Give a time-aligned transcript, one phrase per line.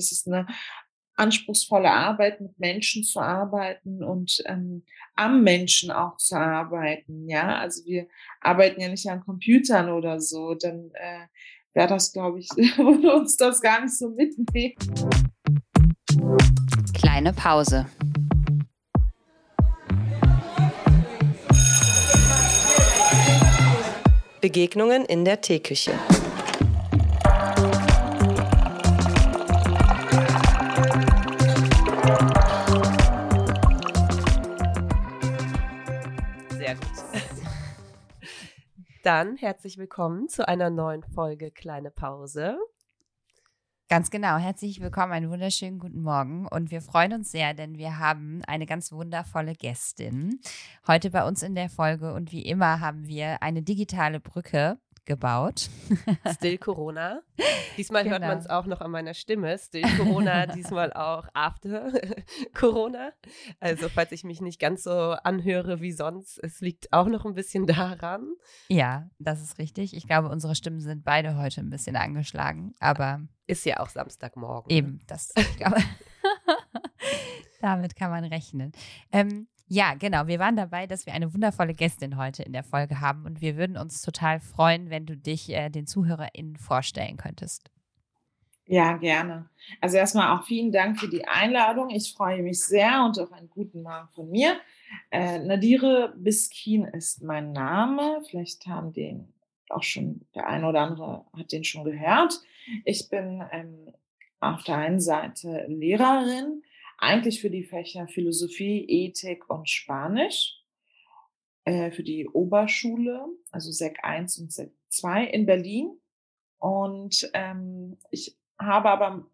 [0.00, 0.46] es ist eine
[1.16, 4.84] anspruchsvolle Arbeit, mit Menschen zu arbeiten und ähm,
[5.16, 7.28] am Menschen auch zu arbeiten.
[7.28, 8.08] Ja, also wir
[8.40, 11.26] arbeiten ja nicht an Computern oder so, dann äh,
[11.74, 14.74] wäre das, glaube ich, würde uns das gar nicht so mitnehmen.
[16.94, 17.86] Kleine Pause.
[24.40, 25.92] Begegnungen in der Teeküche.
[39.10, 42.56] Dann herzlich willkommen zu einer neuen Folge Kleine Pause.
[43.88, 46.46] Ganz genau, herzlich willkommen, einen wunderschönen guten Morgen.
[46.46, 50.38] Und wir freuen uns sehr, denn wir haben eine ganz wundervolle Gästin
[50.86, 52.14] heute bei uns in der Folge.
[52.14, 55.68] Und wie immer haben wir eine digitale Brücke gebaut.
[56.34, 57.22] Still Corona.
[57.76, 58.14] Diesmal genau.
[58.14, 59.58] hört man es auch noch an meiner Stimme.
[59.58, 61.92] Still Corona, diesmal auch After
[62.54, 63.12] Corona.
[63.60, 67.34] Also falls ich mich nicht ganz so anhöre wie sonst, es liegt auch noch ein
[67.34, 68.34] bisschen daran.
[68.68, 69.94] Ja, das ist richtig.
[69.94, 74.68] Ich glaube, unsere Stimmen sind beide heute ein bisschen angeschlagen, aber ist ja auch Samstagmorgen.
[74.70, 74.76] Ne?
[74.76, 75.32] Eben, das.
[77.60, 78.72] damit kann man rechnen.
[79.12, 80.26] Ähm, ja, genau.
[80.26, 83.56] Wir waren dabei, dass wir eine wundervolle Gästin heute in der Folge haben und wir
[83.56, 87.70] würden uns total freuen, wenn du dich äh, den ZuhörerInnen vorstellen könntest.
[88.66, 89.48] Ja, gerne.
[89.80, 91.90] Also erstmal auch vielen Dank für die Einladung.
[91.90, 94.56] Ich freue mich sehr und auch einen guten Morgen von mir.
[95.12, 98.22] Äh, Nadire Biskin ist mein Name.
[98.28, 99.32] Vielleicht haben den
[99.68, 102.40] auch schon, der eine oder andere hat den schon gehört.
[102.84, 103.92] Ich bin ähm,
[104.40, 106.64] auf der einen Seite Lehrerin,
[107.00, 110.62] eigentlich für die Fächer Philosophie, Ethik und Spanisch
[111.64, 115.98] äh, für die Oberschule, also Sek 1 und Sek 2 in Berlin.
[116.58, 119.26] Und ähm, ich habe aber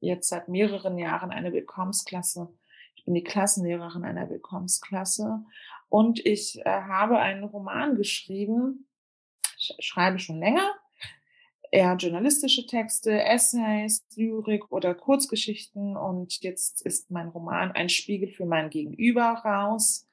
[0.00, 2.48] jetzt seit mehreren Jahren eine Willkommensklasse.
[2.94, 5.44] Ich bin die Klassenlehrerin einer Willkommensklasse
[5.88, 8.88] und ich äh, habe einen Roman geschrieben,
[9.58, 10.74] ich schreibe schon länger,
[11.70, 15.96] eher journalistische Texte, Essays, Lyrik oder Kurzgeschichten.
[15.96, 20.06] Und jetzt ist mein Roman Ein Spiegel für mein Gegenüber raus,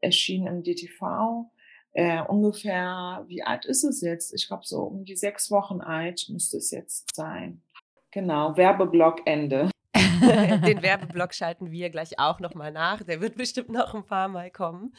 [0.00, 1.50] erschienen im DTV.
[1.92, 4.34] Äh, ungefähr, wie alt ist es jetzt?
[4.34, 7.62] Ich glaube, so um die sechs Wochen alt müsste es jetzt sein.
[8.10, 9.70] Genau, Werbeblock Ende.
[10.20, 13.02] Den Werbeblock schalten wir gleich auch nochmal nach.
[13.02, 14.94] Der wird bestimmt noch ein paar Mal kommen.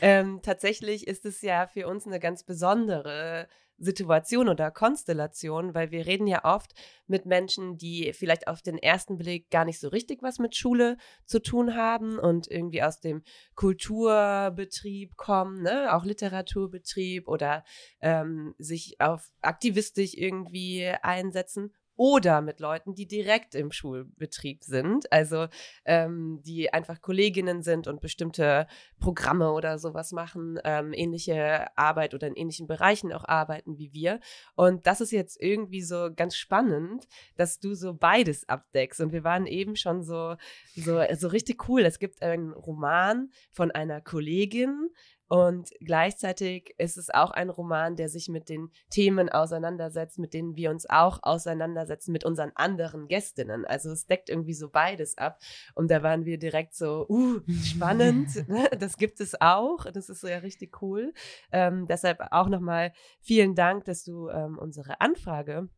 [0.00, 6.06] Ähm, tatsächlich ist es ja für uns eine ganz besondere Situation oder Konstellation, weil wir
[6.06, 6.74] reden ja oft
[7.06, 10.96] mit Menschen, die vielleicht auf den ersten Blick gar nicht so richtig was mit Schule
[11.24, 13.22] zu tun haben und irgendwie aus dem
[13.54, 15.94] Kulturbetrieb kommen, ne?
[15.94, 17.64] auch Literaturbetrieb oder
[18.00, 25.48] ähm, sich auf aktivistisch irgendwie einsetzen oder mit Leuten, die direkt im Schulbetrieb sind, also
[25.84, 28.68] ähm, die einfach Kolleginnen sind und bestimmte
[29.00, 34.20] Programme oder sowas machen, ähm, ähnliche Arbeit oder in ähnlichen Bereichen auch arbeiten wie wir.
[34.54, 39.00] Und das ist jetzt irgendwie so ganz spannend, dass du so beides abdeckst.
[39.00, 40.36] Und wir waren eben schon so,
[40.76, 41.80] so, so richtig cool.
[41.84, 44.88] Es gibt einen Roman von einer Kollegin,
[45.28, 50.56] und gleichzeitig ist es auch ein Roman, der sich mit den Themen auseinandersetzt, mit denen
[50.56, 53.66] wir uns auch auseinandersetzen, mit unseren anderen Gästinnen.
[53.66, 55.38] Also es deckt irgendwie so beides ab.
[55.74, 58.70] Und da waren wir direkt so, uh, spannend, ne?
[58.78, 59.84] das gibt es auch.
[59.92, 61.12] Das ist ja richtig cool.
[61.52, 65.68] Ähm, deshalb auch nochmal vielen Dank, dass du ähm, unsere Anfrage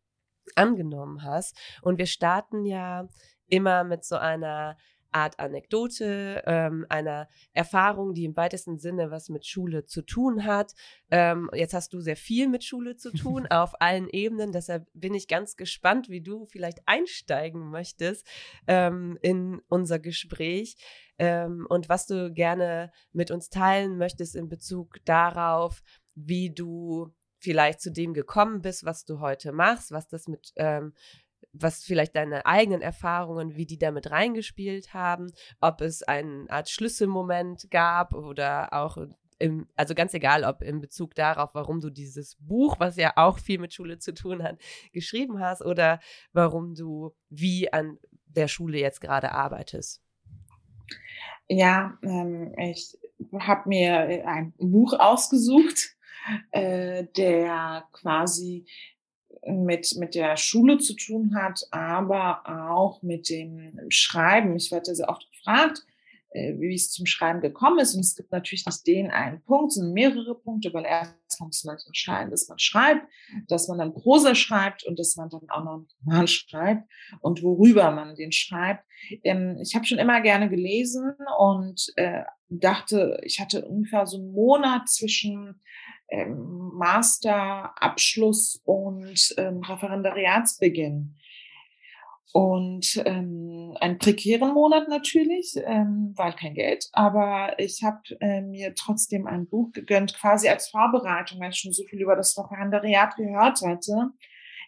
[0.55, 1.57] angenommen hast.
[1.81, 3.07] Und wir starten ja
[3.47, 4.77] immer mit so einer
[5.11, 10.73] Art Anekdote, ähm, einer Erfahrung, die im weitesten Sinne was mit Schule zu tun hat.
[11.09, 14.51] Ähm, jetzt hast du sehr viel mit Schule zu tun, auf allen Ebenen.
[14.51, 18.27] Deshalb bin ich ganz gespannt, wie du vielleicht einsteigen möchtest
[18.67, 20.77] ähm, in unser Gespräch
[21.17, 25.83] ähm, und was du gerne mit uns teilen möchtest in Bezug darauf,
[26.15, 30.93] wie du vielleicht zu dem gekommen bist, was du heute machst, was das mit ähm,
[31.53, 37.69] was vielleicht deine eigenen Erfahrungen, wie die damit reingespielt haben, ob es eine Art Schlüsselmoment
[37.71, 38.97] gab oder auch
[39.41, 43.39] im, also ganz egal, ob in Bezug darauf, warum du dieses Buch, was ja auch
[43.39, 44.57] viel mit Schule zu tun hat,
[44.93, 45.99] geschrieben hast oder
[46.31, 47.97] warum du wie an
[48.27, 50.01] der Schule jetzt gerade arbeitest.
[51.47, 52.97] Ja, ähm, ich
[53.39, 55.95] habe mir ein Buch ausgesucht,
[56.51, 58.65] äh, der quasi
[59.45, 62.41] mit, mit der Schule zu tun hat, aber
[62.71, 64.55] auch mit dem Schreiben.
[64.55, 65.85] Ich werde sehr oft gefragt,
[66.33, 67.93] wie es zum Schreiben gekommen ist.
[67.93, 71.77] Und es gibt natürlich nicht den einen Punkt, sondern mehrere Punkte, weil erst muss man
[71.85, 73.05] entscheiden, dass man schreibt,
[73.47, 76.89] dass man dann Prosa schreibt und dass man dann auch noch einen Roman schreibt
[77.19, 78.85] und worüber man den schreibt.
[79.23, 84.31] Ähm, ich habe schon immer gerne gelesen und äh, dachte, ich hatte ungefähr so einen
[84.31, 85.61] Monat zwischen
[86.09, 91.17] ähm, Masterabschluss und ähm, Referendariatsbeginn.
[92.33, 96.87] Und ähm, einen prekären Monat natürlich, ähm, weil kein Geld.
[96.93, 101.73] Aber ich habe äh, mir trotzdem ein Buch gegönnt, quasi als Vorbereitung, weil ich schon
[101.73, 104.11] so viel über das Referendariat gehört hatte.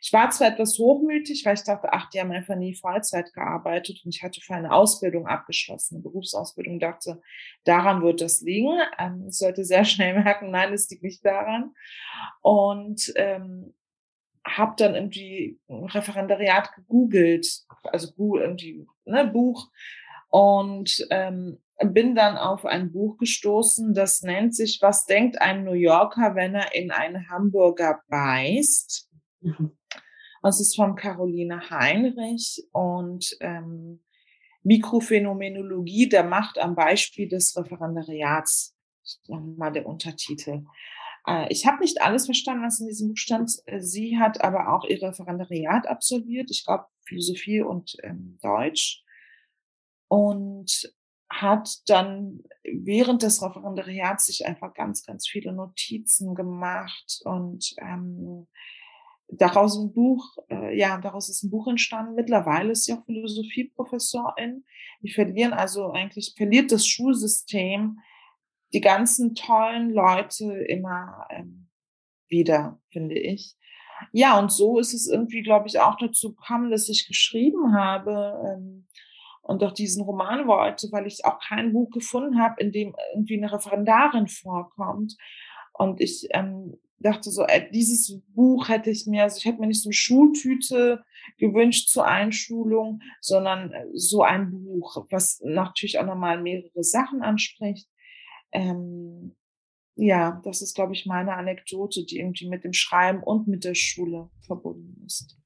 [0.06, 4.01] Ich war zwar etwas hochmütig, weil ich dachte, ach, die haben einfach nie Vollzeit gearbeitet
[4.04, 7.21] und ich hatte für eine Ausbildung abgeschlossen, eine Berufsausbildung, dachte,
[7.63, 8.77] daran wird das liegen.
[9.00, 11.74] Ähm, ich sollte sehr schnell merken, nein, es liegt nicht daran.
[12.42, 13.74] Und ähm,
[14.45, 19.69] habe dann irgendwie Referendariat gegoogelt, also irgendwie ne, Buch
[20.30, 25.74] und ähm, bin dann auf ein Buch gestoßen, das nennt sich Was denkt ein New
[25.74, 29.10] Yorker, wenn er in einen Hamburger beißt?
[29.42, 29.78] Mhm.
[30.42, 34.04] Das ist von Caroline Heinrich und ähm,
[34.63, 38.75] Mikrophänomenologie der Macht am Beispiel des Referendariats.
[39.28, 40.63] Mal der Untertitel.
[41.28, 43.52] Äh, ich habe nicht alles verstanden, was in diesem Buch stand.
[43.80, 46.50] Sie hat aber auch ihr Referendariat absolviert.
[46.52, 49.04] Ich glaube, Philosophie und ähm, Deutsch.
[50.08, 50.94] Und
[51.30, 58.48] hat dann während des Referendariats sich einfach ganz, ganz viele Notizen gemacht und ähm,
[59.30, 62.16] daraus ein Buch, äh, ja, daraus ist ein Buch entstanden.
[62.16, 64.64] Mittlerweile ist sie auch Philosophieprofessorin.
[65.02, 68.00] Wir verlieren also eigentlich, verliert das Schulsystem
[68.74, 71.70] die ganzen tollen Leute immer ähm,
[72.28, 73.56] wieder, finde ich.
[74.12, 78.58] Ja, und so ist es irgendwie, glaube ich, auch dazu gekommen, dass ich geschrieben habe
[78.58, 78.88] ähm,
[79.42, 83.38] und auch diesen Roman wollte, weil ich auch kein Buch gefunden habe, in dem irgendwie
[83.38, 85.16] eine Referendarin vorkommt.
[85.74, 89.68] Und ich ähm, dachte so, äh, dieses Buch hätte ich mir, also ich hätte mir
[89.68, 91.04] nicht so eine Schultüte
[91.38, 97.88] gewünscht zur Einschulung, sondern äh, so ein Buch, was natürlich auch nochmal mehrere Sachen anspricht.
[98.54, 99.36] Ähm,
[99.96, 103.76] ja, das ist, glaube ich, meine Anekdote, die irgendwie mit dem Schreiben und mit der
[103.76, 105.38] Schule verbunden ist.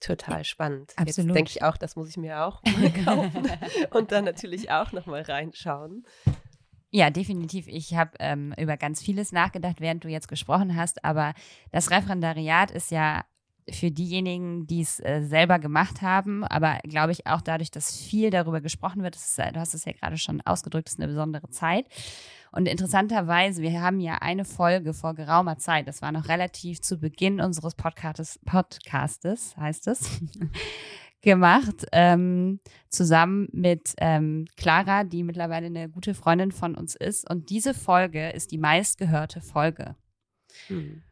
[0.00, 0.92] Total spannend.
[0.96, 1.28] Absolut.
[1.28, 3.48] Jetzt denke ich auch, das muss ich mir auch mal kaufen
[3.90, 6.06] und dann natürlich auch nochmal reinschauen.
[6.90, 7.68] Ja, definitiv.
[7.68, 11.34] Ich habe ähm, über ganz vieles nachgedacht, während du jetzt gesprochen hast, aber
[11.70, 13.24] das Referendariat ist ja
[13.68, 18.30] für diejenigen, die es äh, selber gemacht haben, aber glaube ich auch dadurch, dass viel
[18.30, 21.86] darüber gesprochen wird, ist, du hast es ja gerade schon ausgedrückt, ist eine besondere Zeit.
[22.52, 26.98] Und interessanterweise, wir haben ja eine Folge vor geraumer Zeit, das war noch relativ zu
[26.98, 30.20] Beginn unseres Podcastes, Podcastes heißt es,
[31.22, 37.28] gemacht, ähm, zusammen mit ähm, Clara, die mittlerweile eine gute Freundin von uns ist.
[37.28, 39.96] Und diese Folge ist die meistgehörte Folge.
[40.68, 41.02] Hm.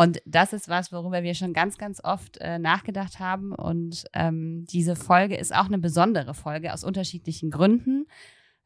[0.00, 3.52] Und das ist was, worüber wir schon ganz, ganz oft äh, nachgedacht haben.
[3.54, 8.06] Und ähm, diese Folge ist auch eine besondere Folge aus unterschiedlichen Gründen.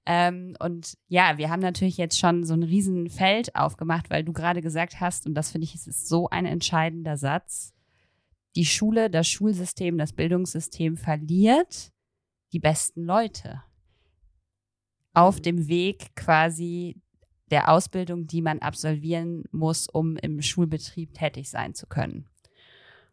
[0.07, 4.63] Ähm, und ja, wir haben natürlich jetzt schon so ein Riesenfeld aufgemacht, weil du gerade
[4.63, 7.75] gesagt hast, und das finde ich, ist so ein entscheidender Satz,
[8.55, 11.91] die Schule, das Schulsystem, das Bildungssystem verliert
[12.53, 13.61] die besten Leute
[15.15, 17.03] auf dem Weg quasi
[17.50, 22.29] der Ausbildung, die man absolvieren muss, um im Schulbetrieb tätig sein zu können.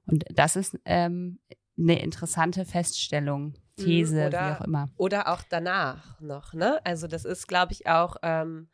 [0.05, 1.39] Und das ist ähm,
[1.77, 4.89] eine interessante Feststellung, mhm, These, oder, wie auch immer.
[4.97, 6.79] Oder auch danach noch, ne?
[6.85, 8.69] Also das ist, glaube ich, auch ähm,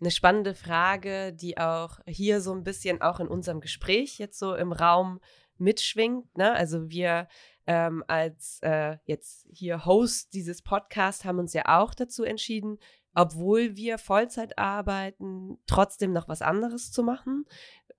[0.00, 4.54] eine spannende Frage, die auch hier so ein bisschen auch in unserem Gespräch jetzt so
[4.54, 5.20] im Raum
[5.58, 6.36] mitschwingt.
[6.36, 6.52] Ne?
[6.52, 7.28] Also wir
[7.66, 12.78] ähm, als äh, jetzt hier Host dieses Podcasts haben uns ja auch dazu entschieden,
[13.14, 17.46] obwohl wir Vollzeit arbeiten, trotzdem noch was anderes zu machen.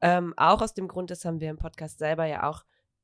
[0.01, 2.63] Ähm, auch aus dem Grund, das haben wir im Podcast selber ja auch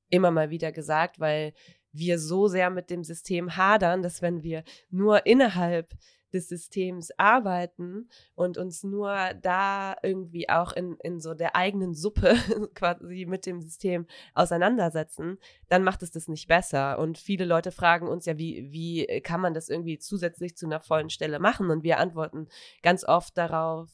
[0.10, 1.54] immer mal wieder gesagt, weil
[1.92, 5.94] wir so sehr mit dem System hadern, dass wenn wir nur innerhalb
[6.34, 12.36] des Systems arbeiten und uns nur da irgendwie auch in, in so der eigenen Suppe
[12.76, 15.38] quasi mit dem System auseinandersetzen,
[15.70, 17.00] dann macht es das nicht besser.
[17.00, 20.82] Und viele Leute fragen uns ja, wie, wie kann man das irgendwie zusätzlich zu einer
[20.82, 21.70] vollen Stelle machen?
[21.70, 22.48] Und wir antworten
[22.82, 23.90] ganz oft darauf,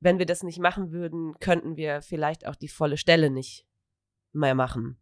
[0.00, 3.66] wenn wir das nicht machen würden, könnten wir vielleicht auch die volle Stelle nicht
[4.32, 4.98] mehr machen.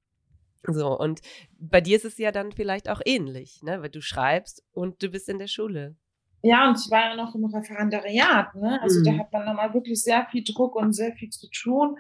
[0.67, 1.21] So, und
[1.59, 3.81] bei dir ist es ja dann vielleicht auch ähnlich, ne?
[3.81, 5.97] Weil du schreibst und du bist in der Schule.
[6.43, 8.81] Ja, und ich war ja noch im Referendariat, ne?
[8.81, 9.05] Also mhm.
[9.05, 11.99] da hat man nochmal wirklich sehr viel Druck und sehr viel zu tun.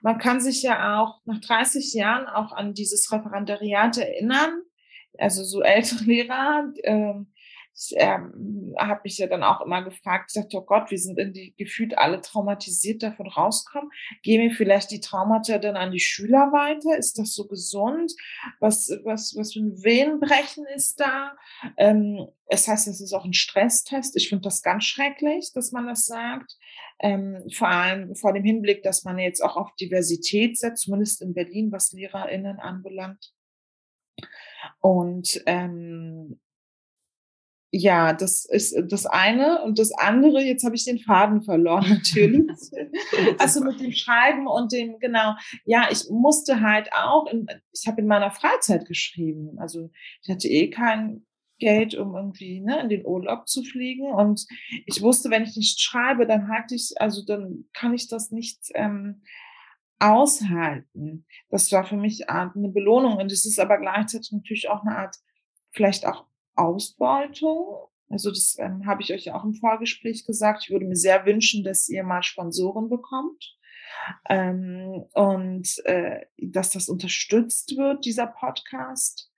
[0.00, 4.62] Man kann sich ja auch nach 30 Jahren auch an dieses Referendariat erinnern.
[5.18, 7.32] Also so ältere Lehrer, ähm,
[7.80, 11.18] ich ähm, habe mich ja dann auch immer gefragt, ich dachte, oh Gott, wir sind
[11.18, 13.90] irgendwie gefühlt alle traumatisiert davon rauskommen.
[14.22, 16.98] Gehen wir vielleicht die Traumata dann an die Schüler weiter?
[16.98, 18.12] Ist das so gesund?
[18.58, 21.34] Was, was, was für ein Venenbrechen ist da?
[21.78, 24.14] Ähm, es heißt, es ist auch ein Stresstest.
[24.14, 26.58] Ich finde das ganz schrecklich, dass man das sagt.
[26.98, 31.32] Ähm, vor allem vor dem Hinblick, dass man jetzt auch auf Diversität setzt, zumindest in
[31.32, 33.32] Berlin, was LehrerInnen anbelangt.
[34.80, 36.38] Und ähm,
[37.72, 39.62] ja, das ist das eine.
[39.62, 42.50] Und das andere, jetzt habe ich den Faden verloren, natürlich.
[43.38, 45.34] also mit dem Schreiben und dem, genau.
[45.64, 49.58] Ja, ich musste halt auch, in, ich habe in meiner Freizeit geschrieben.
[49.58, 49.90] Also
[50.22, 51.24] ich hatte eh kein
[51.58, 54.12] Geld, um irgendwie ne, in den Urlaub zu fliegen.
[54.12, 54.46] Und
[54.86, 58.58] ich wusste, wenn ich nicht schreibe, dann halte ich, also dann kann ich das nicht
[58.74, 59.22] ähm,
[60.00, 61.26] aushalten.
[61.50, 63.18] Das war für mich eine Belohnung.
[63.18, 65.16] Und es ist aber gleichzeitig natürlich auch eine Art,
[65.70, 66.29] vielleicht auch
[66.60, 67.88] Ausbeutung.
[68.08, 70.64] Also das ähm, habe ich euch ja auch im Vorgespräch gesagt.
[70.64, 73.56] Ich würde mir sehr wünschen, dass ihr mal Sponsoren bekommt
[74.28, 79.28] ähm, und äh, dass das unterstützt wird, dieser Podcast.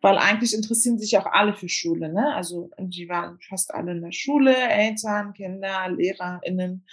[0.00, 2.12] Weil eigentlich interessieren sich auch alle für Schule.
[2.12, 2.34] Ne?
[2.34, 6.86] Also die waren fast alle in der Schule, Eltern, Kinder, LehrerInnen.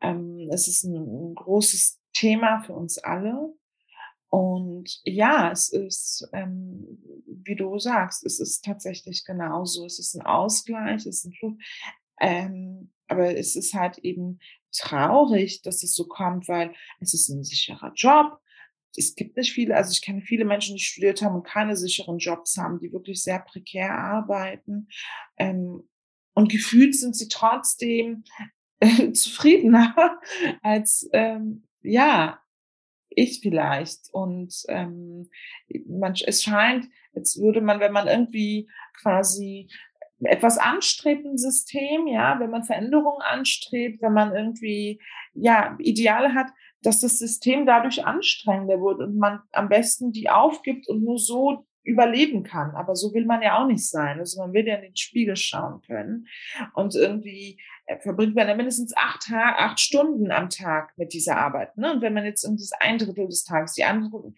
[0.00, 3.54] Ähm, es ist ein, ein großes Thema für uns alle.
[4.32, 6.86] Und ja, es ist, ähm,
[7.26, 9.84] wie du sagst, es ist tatsächlich genauso.
[9.84, 11.58] Es ist ein Ausgleich, es ist ein Flug.
[12.18, 14.38] Ähm, aber es ist halt eben
[14.74, 18.38] traurig, dass es so kommt, weil es ist ein sicherer Job.
[18.96, 22.16] Es gibt nicht viele, also ich kenne viele Menschen, die studiert haben und keine sicheren
[22.16, 24.88] Jobs haben, die wirklich sehr prekär arbeiten.
[25.36, 25.86] Ähm,
[26.32, 28.24] und gefühlt sind sie trotzdem
[28.80, 30.18] äh, zufriedener
[30.62, 32.41] als ähm, ja
[33.16, 34.08] ich vielleicht.
[34.12, 35.28] Und ähm,
[35.86, 38.68] man, es scheint, jetzt würde man, wenn man irgendwie
[39.00, 39.68] quasi
[40.24, 45.00] etwas anstrebt im System, ja, wenn man Veränderungen anstrebt, wenn man irgendwie
[45.34, 46.48] ja Ideale hat,
[46.82, 51.66] dass das System dadurch anstrengender wird und man am besten die aufgibt und nur so
[51.84, 52.72] überleben kann.
[52.76, 54.18] Aber so will man ja auch nicht sein.
[54.18, 56.26] Also man will ja in den Spiegel schauen können.
[56.74, 57.60] Und irgendwie
[58.00, 61.76] verbringt man ja mindestens acht, acht Stunden am Tag mit dieser Arbeit.
[61.76, 61.92] Ne?
[61.92, 64.32] Und wenn man jetzt irgendwie das ein Drittel des Tages, die andere,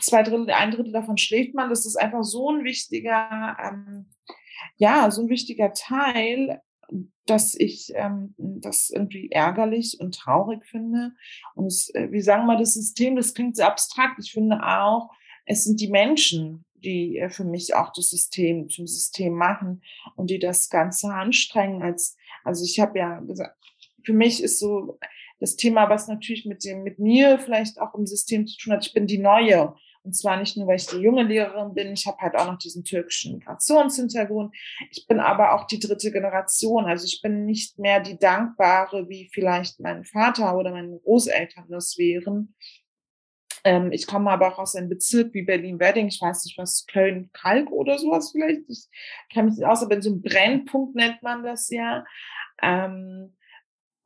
[0.00, 4.06] zwei Drittel, ein Drittel davon schläft man, das ist einfach so ein wichtiger, ähm,
[4.76, 6.60] ja, so ein wichtiger Teil,
[7.26, 11.12] dass ich ähm, das irgendwie ärgerlich und traurig finde.
[11.54, 14.18] Und es, äh, wie sagen wir, das System, das klingt sehr abstrakt.
[14.20, 15.10] Ich finde auch,
[15.44, 19.82] es sind die Menschen, die äh, für mich auch das System zum System machen
[20.14, 21.82] und die das Ganze anstrengen.
[21.82, 22.16] Als,
[22.46, 23.56] also ich habe ja gesagt,
[24.04, 24.98] für mich ist so
[25.40, 28.86] das Thema, was natürlich mit dem, mit mir vielleicht auch im System zu tun hat.
[28.86, 29.74] Ich bin die Neue.
[30.02, 32.58] Und zwar nicht nur, weil ich die junge Lehrerin bin, ich habe halt auch noch
[32.58, 34.54] diesen türkischen Migrationshintergrund.
[34.92, 36.84] Ich bin aber auch die dritte Generation.
[36.84, 41.98] Also ich bin nicht mehr die Dankbare, wie vielleicht mein Vater oder meine Großeltern das
[41.98, 42.54] wären,
[43.66, 47.72] ähm, ich komme aber auch aus einem Bezirk wie Berlin-Wedding, ich weiß nicht was, Köln-Kalk
[47.72, 48.60] oder sowas vielleicht.
[48.68, 48.86] Ich
[49.32, 52.04] kenne mich nicht aus, aber in so einem Brennpunkt nennt man das ja.
[52.62, 53.36] Ähm,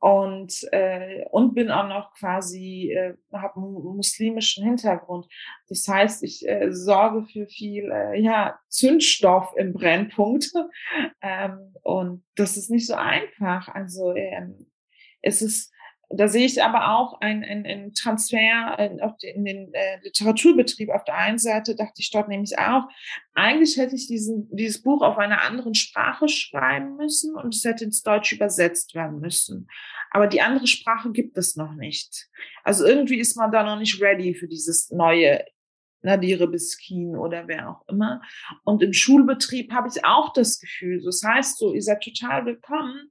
[0.01, 5.27] und äh, und bin auch noch quasi äh, habe einen muslimischen Hintergrund.
[5.69, 10.51] Das heißt, ich äh, sorge für viel äh, ja Zündstoff im Brennpunkt
[11.21, 13.67] ähm, und das ist nicht so einfach.
[13.67, 14.71] Also ähm,
[15.21, 15.71] es ist
[16.13, 18.77] da sehe ich aber auch einen ein Transfer
[19.21, 20.89] in den äh, Literaturbetrieb.
[20.89, 22.83] Auf der einen Seite dachte ich dort nämlich auch,
[23.33, 27.85] eigentlich hätte ich diesen, dieses Buch auf einer anderen Sprache schreiben müssen und es hätte
[27.85, 29.67] ins Deutsch übersetzt werden müssen.
[30.11, 32.27] Aber die andere Sprache gibt es noch nicht.
[32.63, 35.45] Also irgendwie ist man da noch nicht ready für dieses neue
[36.03, 38.21] Nadire Biskin oder wer auch immer.
[38.63, 43.09] Und im Schulbetrieb habe ich auch das Gefühl, das heißt so, ihr seid total willkommen,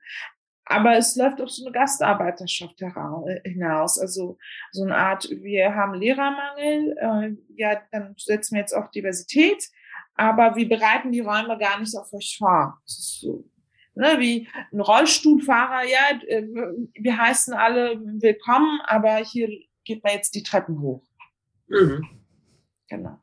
[0.70, 3.98] aber es läuft auf so eine Gastarbeiterschaft äh, hinaus.
[3.98, 4.38] Also
[4.70, 9.68] so eine Art, wir haben Lehrermangel, äh, ja, dann setzen wir jetzt auf Diversität,
[10.14, 12.80] aber wir bereiten die Räume gar nicht auf euch vor.
[12.86, 13.44] Das ist so,
[13.96, 16.46] ne, wie ein Rollstuhlfahrer, ja, äh,
[16.94, 19.48] wir heißen alle willkommen, aber hier
[19.84, 21.02] geht man jetzt die Treppen hoch.
[21.66, 22.08] Mhm.
[22.88, 23.18] Genau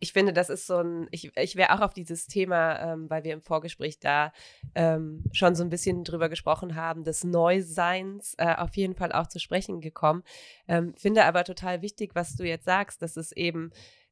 [0.00, 3.24] ich finde, das ist so ein, ich, ich wäre auch auf dieses Thema, ähm, weil
[3.24, 4.32] wir im Vorgespräch da
[4.74, 9.26] ähm, schon so ein bisschen drüber gesprochen haben, des Neuseins äh, auf jeden Fall auch
[9.26, 10.22] zu sprechen gekommen.
[10.68, 13.70] Ähm, finde aber total wichtig, was du jetzt sagst, dass es eben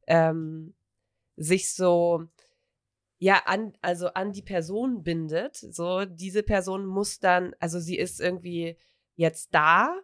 [0.09, 0.75] ähm,
[1.37, 2.25] sich so
[3.19, 5.57] ja an also an die Person bindet.
[5.57, 8.77] So diese Person muss dann, also sie ist irgendwie
[9.15, 9.97] jetzt da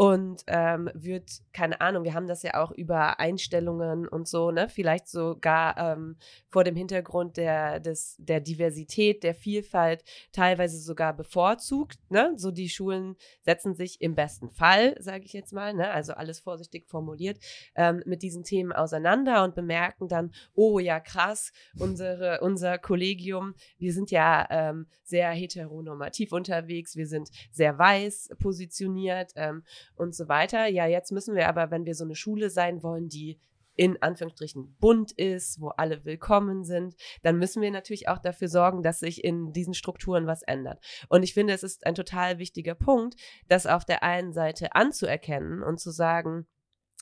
[0.00, 4.70] und ähm, wird, keine Ahnung, wir haben das ja auch über Einstellungen und so, ne,
[4.70, 6.16] vielleicht sogar ähm,
[6.48, 10.02] vor dem Hintergrund der, des, der Diversität, der Vielfalt
[10.32, 15.52] teilweise sogar bevorzugt, ne, so die Schulen setzen sich im besten Fall, sage ich jetzt
[15.52, 17.38] mal, ne, also alles vorsichtig formuliert,
[17.74, 23.92] ähm, mit diesen Themen auseinander und bemerken dann, oh ja, krass, unsere, unser Kollegium, wir
[23.92, 29.62] sind ja ähm, sehr heteronormativ unterwegs, wir sind sehr weiß positioniert, ähm,
[30.00, 30.66] und so weiter.
[30.66, 33.38] Ja, jetzt müssen wir aber, wenn wir so eine Schule sein wollen, die
[33.76, 38.82] in Anführungsstrichen bunt ist, wo alle willkommen sind, dann müssen wir natürlich auch dafür sorgen,
[38.82, 40.84] dass sich in diesen Strukturen was ändert.
[41.08, 43.14] Und ich finde, es ist ein total wichtiger Punkt,
[43.48, 46.46] das auf der einen Seite anzuerkennen und zu sagen,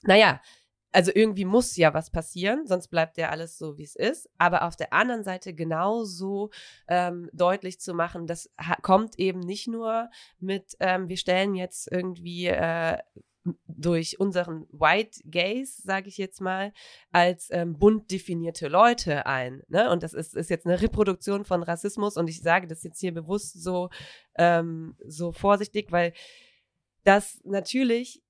[0.03, 0.41] naja,
[0.93, 4.29] also irgendwie muss ja was passieren, sonst bleibt ja alles so, wie es ist.
[4.39, 6.51] Aber auf der anderen Seite genauso
[6.89, 8.51] ähm, deutlich zu machen, das
[8.83, 12.99] kommt eben nicht nur mit, ähm, wir stellen jetzt irgendwie äh,
[13.67, 16.73] durch unseren White Gaze, sage ich jetzt mal,
[17.13, 19.63] als ähm, bunt definierte Leute ein.
[19.69, 19.91] Ne?
[19.91, 23.13] Und das ist, ist jetzt eine Reproduktion von Rassismus und ich sage das jetzt hier
[23.13, 23.91] bewusst so,
[24.37, 26.13] ähm, so vorsichtig, weil
[27.05, 28.23] das natürlich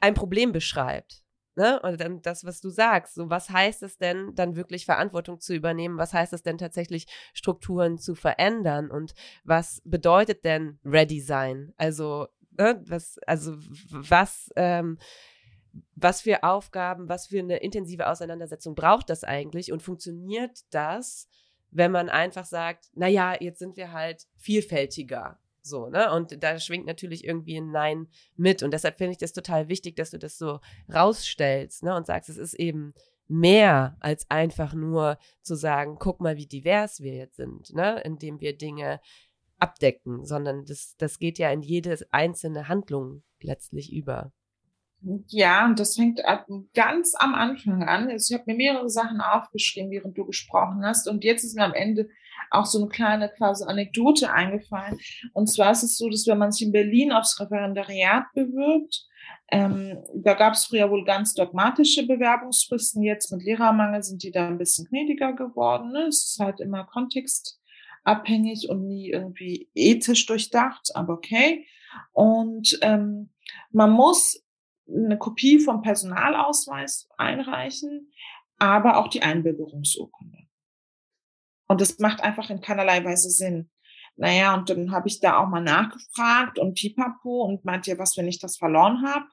[0.00, 1.25] ein Problem beschreibt.
[1.56, 1.80] Ne?
[1.80, 5.54] Und dann das, was du sagst, so was heißt es denn, dann wirklich Verantwortung zu
[5.54, 5.96] übernehmen?
[5.96, 8.90] Was heißt es denn tatsächlich, Strukturen zu verändern?
[8.90, 11.72] Und was bedeutet denn Ready sein?
[11.78, 12.82] Also, ne?
[12.86, 13.56] was, also
[13.88, 14.98] was, ähm,
[15.94, 19.72] was für Aufgaben, was für eine intensive Auseinandersetzung braucht das eigentlich?
[19.72, 21.26] Und funktioniert das,
[21.70, 26.12] wenn man einfach sagt, naja, jetzt sind wir halt vielfältiger so, ne?
[26.12, 28.62] Und da schwingt natürlich irgendwie ein Nein mit.
[28.62, 30.60] Und deshalb finde ich das total wichtig, dass du das so
[30.92, 31.94] rausstellst, ne?
[31.94, 32.94] Und sagst, es ist eben
[33.28, 38.00] mehr als einfach nur zu sagen, guck mal, wie divers wir jetzt sind, ne?
[38.04, 39.00] Indem wir Dinge
[39.58, 44.32] abdecken, sondern das, das geht ja in jede einzelne Handlung letztlich über.
[45.28, 46.20] Ja, und das fängt
[46.74, 48.10] ganz am Anfang an.
[48.10, 51.06] Also ich habe mir mehrere Sachen aufgeschrieben, während du gesprochen hast.
[51.06, 52.08] Und jetzt ist mir am Ende
[52.50, 54.98] auch so eine kleine quasi Anekdote eingefallen.
[55.32, 59.06] Und zwar ist es so, dass wenn man sich in Berlin aufs Referendariat bewirbt,
[59.52, 63.02] ähm, da gab es früher wohl ganz dogmatische Bewerbungsfristen.
[63.02, 65.92] Jetzt mit Lehrermangel sind die da ein bisschen gnädiger geworden.
[65.92, 66.06] Ne?
[66.08, 71.64] Es ist halt immer kontextabhängig und nie irgendwie ethisch durchdacht, aber okay.
[72.12, 73.30] Und ähm,
[73.70, 74.42] man muss
[74.88, 78.12] eine Kopie vom Personalausweis einreichen,
[78.58, 80.38] aber auch die Einbürgerungsurkunde.
[81.68, 83.70] Und das macht einfach in keinerlei Weise Sinn.
[84.16, 88.28] Naja, und dann habe ich da auch mal nachgefragt und pipapo und meinte, was, wenn
[88.28, 89.26] ich das verloren habe?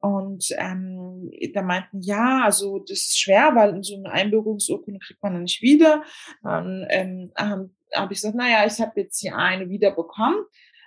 [0.00, 5.34] Und ähm, da meinten, ja, also das ist schwer, weil so eine Einbürgerungsurkunde kriegt man
[5.34, 6.02] dann nicht wieder.
[6.42, 10.44] Dann ähm, habe ich gesagt, naja, ich habe jetzt hier eine wiederbekommen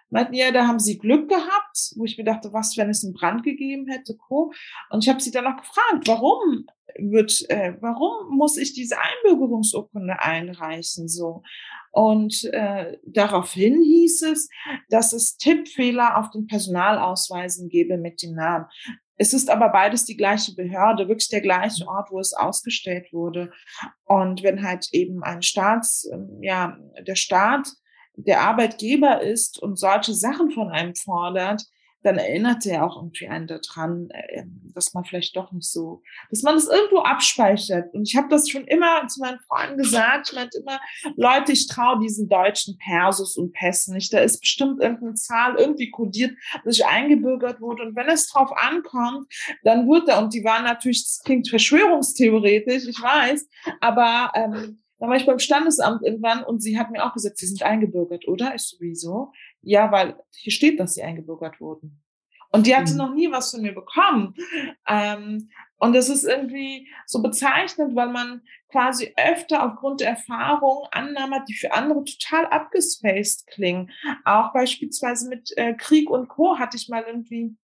[0.09, 3.13] meinten, ja, da haben sie Glück gehabt, wo ich mir dachte, was, wenn es einen
[3.13, 4.51] Brand gegeben hätte, Co.
[4.89, 6.65] Und ich habe sie dann noch gefragt, warum
[6.97, 11.43] wird, äh, warum muss ich diese Einbürgerungsurkunde einreichen, so?
[11.91, 14.49] Und äh, daraufhin hieß es,
[14.89, 18.65] dass es Tippfehler auf den Personalausweisen gebe mit dem Namen.
[19.17, 23.51] Es ist aber beides die gleiche Behörde, wirklich der gleiche Ort, wo es ausgestellt wurde.
[24.03, 27.69] Und wenn halt eben ein Staats, ähm, ja, der Staat
[28.17, 31.65] der Arbeitgeber ist und solche Sachen von einem fordert,
[32.05, 34.43] dann erinnert er auch irgendwie einen daran, äh,
[34.75, 37.93] dass man vielleicht doch nicht so, dass man es das irgendwo abspeichert.
[37.93, 40.29] Und ich habe das schon immer zu meinen Freunden gesagt.
[40.29, 40.79] Ich meinte immer,
[41.15, 44.13] Leute, ich traue diesen deutschen Persus und Pässen nicht.
[44.13, 47.83] Da ist bestimmt irgendeine Zahl irgendwie kodiert, dass ich eingebürgert wurde.
[47.83, 49.25] Und wenn es drauf ankommt,
[49.63, 53.49] dann wird er, und die waren natürlich, das klingt verschwörungstheoretisch, ich weiß,
[53.81, 57.47] aber ähm, dann war ich beim Standesamt irgendwann und sie hat mir auch gesagt, Sie
[57.47, 58.55] sind eingebürgert, oder?
[58.55, 59.31] Ich so, wieso?
[59.61, 62.01] Ja, weil hier steht, dass Sie eingebürgert wurden.
[62.51, 62.97] Und die hatte mhm.
[62.97, 64.33] noch nie was von mir bekommen.
[64.87, 71.35] Ähm, und das ist irgendwie so bezeichnend, weil man quasi öfter aufgrund der Erfahrung Annahmen
[71.35, 73.91] hat, die für andere total abgespaced klingen.
[74.23, 76.57] Auch beispielsweise mit äh, Krieg und Co.
[76.57, 77.57] hatte ich mal irgendwie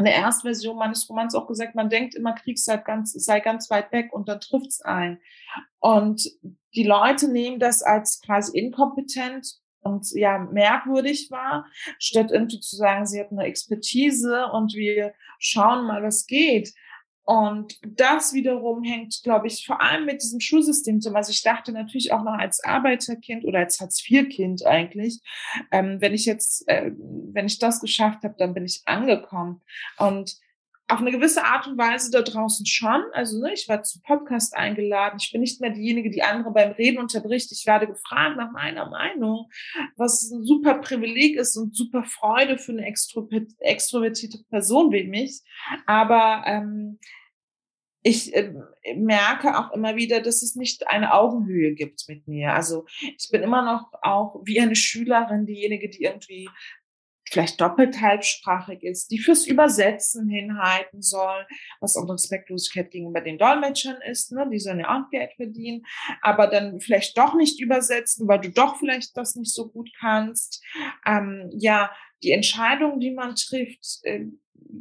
[0.00, 3.68] in der Erstversion meines Romans auch gesagt, man denkt immer, Krieg sei ganz, sei ganz
[3.70, 5.20] weit weg und dann trifft's ein.
[5.78, 6.26] Und
[6.74, 11.66] die Leute nehmen das als quasi inkompetent und ja merkwürdig war,
[11.98, 16.72] statt irgendwie zu sagen, sie hat eine Expertise und wir schauen mal, was geht.
[17.30, 21.18] Und das wiederum hängt, glaube ich, vor allem mit diesem Schulsystem zusammen.
[21.18, 25.20] Also ich dachte natürlich auch noch als Arbeiterkind oder als Hartz-IV-Kind eigentlich,
[25.70, 29.60] ähm, wenn ich jetzt, äh, wenn ich das geschafft habe, dann bin ich angekommen.
[29.96, 30.40] Und
[30.88, 33.00] auf eine gewisse Art und Weise da draußen schon.
[33.12, 35.20] Also ne, ich war zu Podcast eingeladen.
[35.22, 37.52] Ich bin nicht mehr diejenige, die andere beim Reden unterbricht.
[37.52, 39.48] Ich werde gefragt nach meiner Meinung,
[39.94, 45.42] was ein super Privileg ist und super Freude für eine extrovertierte Person wie mich.
[45.86, 46.98] Aber ähm,
[48.02, 48.52] ich äh,
[48.96, 52.54] merke auch immer wieder, dass es nicht eine Augenhöhe gibt mit mir.
[52.54, 56.48] Also ich bin immer noch auch wie eine Schülerin, diejenige, die irgendwie
[57.30, 61.46] vielleicht doppelt halbsprachig ist, die fürs Übersetzen hinhalten soll,
[61.80, 64.48] was auch Respektlosigkeit gegenüber den Dolmetschern ist, ne?
[64.50, 65.82] die sollen ja auch Geld verdienen,
[66.22, 70.64] aber dann vielleicht doch nicht übersetzen, weil du doch vielleicht das nicht so gut kannst.
[71.06, 74.26] Ähm, ja, die Entscheidung, die man trifft, äh,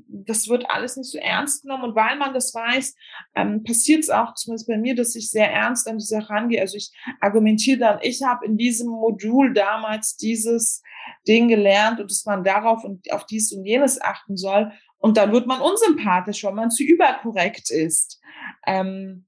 [0.08, 1.86] das wird alles nicht so ernst genommen.
[1.86, 2.95] Und weil man das weiß,
[3.36, 6.62] ähm, passiert es auch zumindest bei mir, dass ich sehr ernst an die Sache rangehe.
[6.62, 10.84] Also ich argumentiere dann, ich habe in diesem Modul damals dieses
[11.28, 14.71] Ding gelernt und dass man darauf und auf dies und jenes achten soll.
[14.97, 18.21] Und dann wird man unsympathisch, weil man zu überkorrekt ist.
[18.67, 19.25] Ähm,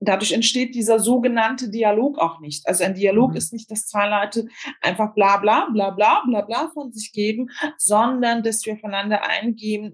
[0.00, 2.66] dadurch entsteht dieser sogenannte Dialog auch nicht.
[2.66, 3.36] Also ein Dialog mhm.
[3.36, 4.46] ist nicht, dass zwei Leute
[4.80, 9.92] einfach bla bla bla bla bla bla von sich geben, sondern dass wir voneinander eingehen,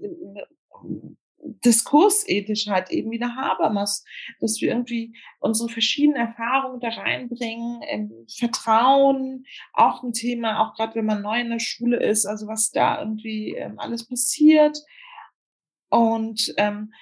[1.64, 4.04] diskursethisch halt eben wieder Habermas,
[4.40, 10.94] dass wir irgendwie unsere verschiedenen Erfahrungen da reinbringen, ähm, Vertrauen, auch ein Thema, auch gerade
[10.94, 14.78] wenn man neu in der Schule ist, also was da irgendwie ähm, alles passiert.
[15.90, 16.92] Und ähm,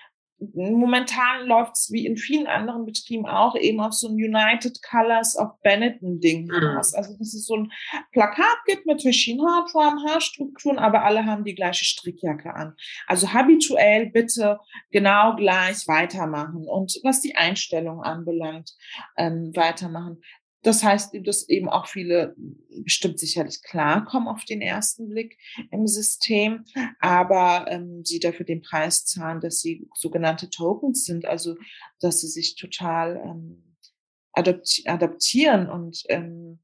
[0.55, 5.37] momentan läuft es wie in vielen anderen Betrieben auch eben auf so ein United Colors
[5.39, 6.77] of Benetton-Ding mhm.
[6.77, 7.73] Also, dass es so ein
[8.13, 12.75] Plakat gibt mit verschiedenen Haarfarben, Haarstrukturen, aber alle haben die gleiche Strickjacke an.
[13.07, 14.59] Also habituell bitte
[14.91, 18.73] genau gleich weitermachen und was die Einstellung anbelangt,
[19.17, 20.23] ähm, weitermachen.
[20.63, 22.37] Das heißt, dass eben auch viele
[22.85, 25.37] bestimmt sicherlich klarkommen auf den ersten Blick
[25.71, 26.65] im System,
[27.01, 31.57] aber ähm, sie dafür den Preis zahlen, dass sie sogenannte Tokens sind, also
[32.01, 33.77] dass sie sich total ähm,
[34.35, 36.61] adaptieren und ähm,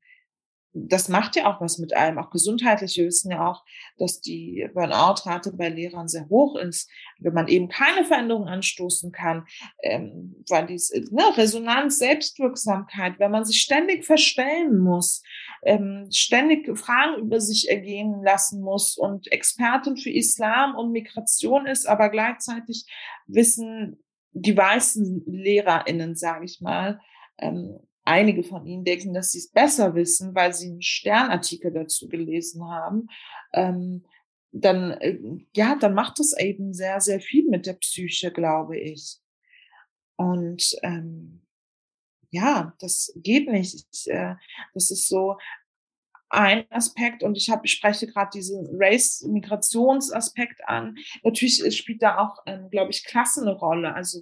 [0.86, 2.96] das macht ja auch was mit einem, auch gesundheitlich.
[2.96, 3.64] Wir wissen ja auch,
[3.96, 9.46] dass die Burnout-Rate bei Lehrern sehr hoch ist, wenn man eben keine Veränderung anstoßen kann,
[9.82, 15.22] ähm, weil diese ne, Resonanz, Selbstwirksamkeit, wenn man sich ständig verstellen muss,
[15.62, 21.86] ähm, ständig Fragen über sich ergehen lassen muss und Expertin für Islam und Migration ist,
[21.86, 22.86] aber gleichzeitig
[23.26, 27.00] wissen die weißen LehrerInnen, sage ich mal,
[27.38, 32.08] ähm, einige von ihnen denken, dass sie es besser wissen, weil sie einen Sternartikel dazu
[32.08, 33.08] gelesen haben,
[33.52, 34.04] ähm,
[34.50, 35.18] dann, äh,
[35.54, 39.18] ja, dann macht das eben sehr, sehr viel mit der Psyche, glaube ich.
[40.16, 41.42] Und ähm,
[42.30, 43.86] ja, das geht nicht.
[43.92, 44.34] Ich, äh,
[44.74, 45.36] das ist so,
[46.30, 50.96] ein Aspekt und ich habe ich spreche gerade diesen Race Migrationsaspekt an.
[51.22, 53.94] Natürlich spielt da auch, ähm, glaube ich, Klasse eine Rolle.
[53.94, 54.20] Also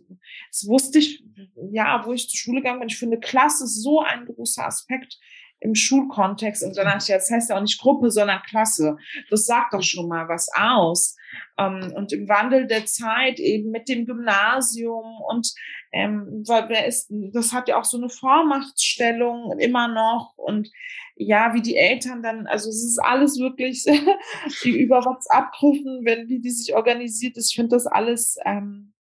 [0.50, 1.24] das wusste ich,
[1.72, 2.88] ja, wo ich zur Schule gegangen bin.
[2.88, 5.18] Ich finde, Klasse ist so ein großer Aspekt
[5.60, 6.62] im Schulkontext.
[6.62, 8.96] Und dann dachte ich, das heißt ja auch nicht Gruppe, sondern Klasse.
[9.30, 11.16] Das sagt doch schon mal was aus.
[11.58, 15.52] Ähm, und im Wandel der Zeit eben mit dem Gymnasium und
[15.92, 20.70] ähm, wer ist, das hat ja auch so eine Vormachtstellung immer noch und
[21.14, 23.84] ja, wie die Eltern dann, also es ist alles wirklich,
[24.64, 27.50] die über WhatsApp rufen, wenn wie die sich organisiert ist.
[27.50, 28.92] Ich finde das alles, ähm,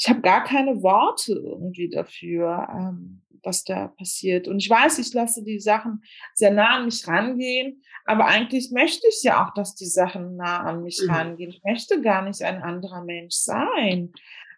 [0.00, 4.48] ich habe gar keine Worte irgendwie dafür, ähm, was da passiert.
[4.48, 6.02] Und ich weiß, ich lasse die Sachen
[6.34, 10.60] sehr nah an mich rangehen, aber eigentlich möchte ich ja auch, dass die Sachen nah
[10.60, 11.10] an mich mhm.
[11.10, 11.50] rangehen.
[11.50, 14.12] Ich möchte gar nicht ein anderer Mensch sein.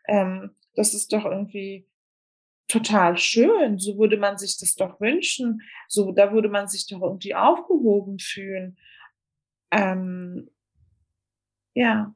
[0.06, 1.88] Ähm, das ist doch irgendwie
[2.68, 3.80] total schön.
[3.80, 5.60] So würde man sich das doch wünschen.
[5.88, 8.78] So, da würde man sich doch irgendwie aufgehoben fühlen.
[9.72, 10.48] Ähm,
[11.74, 12.14] ja.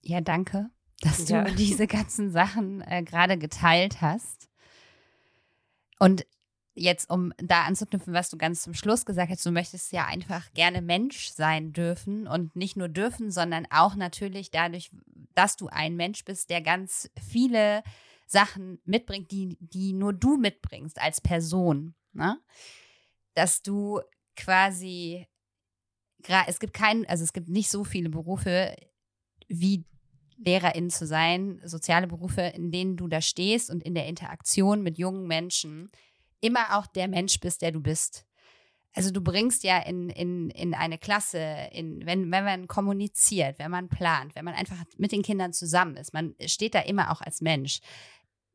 [0.00, 0.68] Ja, danke,
[1.02, 1.44] dass du ja.
[1.58, 4.48] diese ganzen Sachen äh, gerade geteilt hast.
[5.98, 6.24] Und
[6.74, 10.52] jetzt, um da anzuknüpfen, was du ganz zum Schluss gesagt hast, du möchtest ja einfach
[10.54, 14.90] gerne Mensch sein dürfen und nicht nur dürfen, sondern auch natürlich dadurch,
[15.34, 17.82] dass du ein Mensch bist, der ganz viele
[18.26, 21.94] Sachen mitbringt, die, die nur du mitbringst als Person.
[22.12, 22.40] Ne?
[23.34, 24.00] Dass du
[24.36, 25.26] quasi,
[26.46, 28.74] es gibt keinen, also es gibt nicht so viele Berufe
[29.48, 29.84] wie
[30.44, 34.98] Lehrerin zu sein, soziale Berufe, in denen du da stehst und in der Interaktion mit
[34.98, 35.90] jungen Menschen
[36.40, 38.26] immer auch der Mensch bist, der du bist.
[38.94, 43.70] Also du bringst ja in, in, in eine Klasse, in, wenn, wenn man kommuniziert, wenn
[43.70, 47.22] man plant, wenn man einfach mit den Kindern zusammen ist, man steht da immer auch
[47.22, 47.80] als Mensch.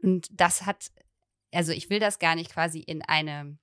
[0.04, 0.91] Und das hat,
[1.52, 3.58] also ich will das gar nicht quasi in eine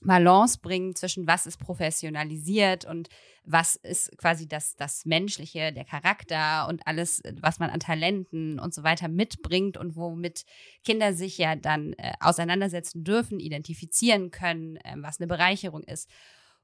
[0.00, 3.08] Balance bringen zwischen was ist professionalisiert und
[3.44, 8.72] was ist quasi das, das Menschliche, der Charakter und alles, was man an Talenten und
[8.72, 10.44] so weiter mitbringt und womit
[10.84, 16.08] Kinder sich ja dann äh, auseinandersetzen dürfen, identifizieren können, äh, was eine Bereicherung ist.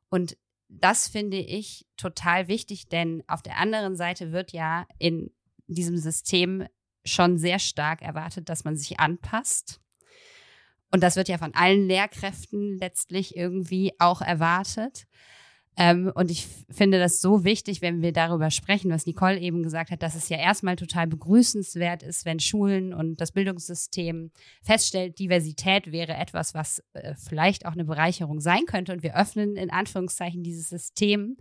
[0.09, 0.37] Und
[0.69, 5.31] das finde ich total wichtig, denn auf der anderen Seite wird ja in
[5.67, 6.67] diesem System
[7.05, 9.81] schon sehr stark erwartet, dass man sich anpasst
[10.97, 15.05] und das wird ja von allen Lehrkräften letztlich irgendwie auch erwartet.
[15.77, 19.91] Ähm, und ich finde das so wichtig, wenn wir darüber sprechen, was Nicole eben gesagt
[19.91, 24.31] hat, dass es ja erstmal total begrüßenswert ist, wenn Schulen und das Bildungssystem
[24.63, 28.95] feststellt, Diversität wäre etwas, was äh, vielleicht auch eine Bereicherung sein könnte.
[28.95, 31.37] Und wir öffnen in Anführungszeichen dieses System.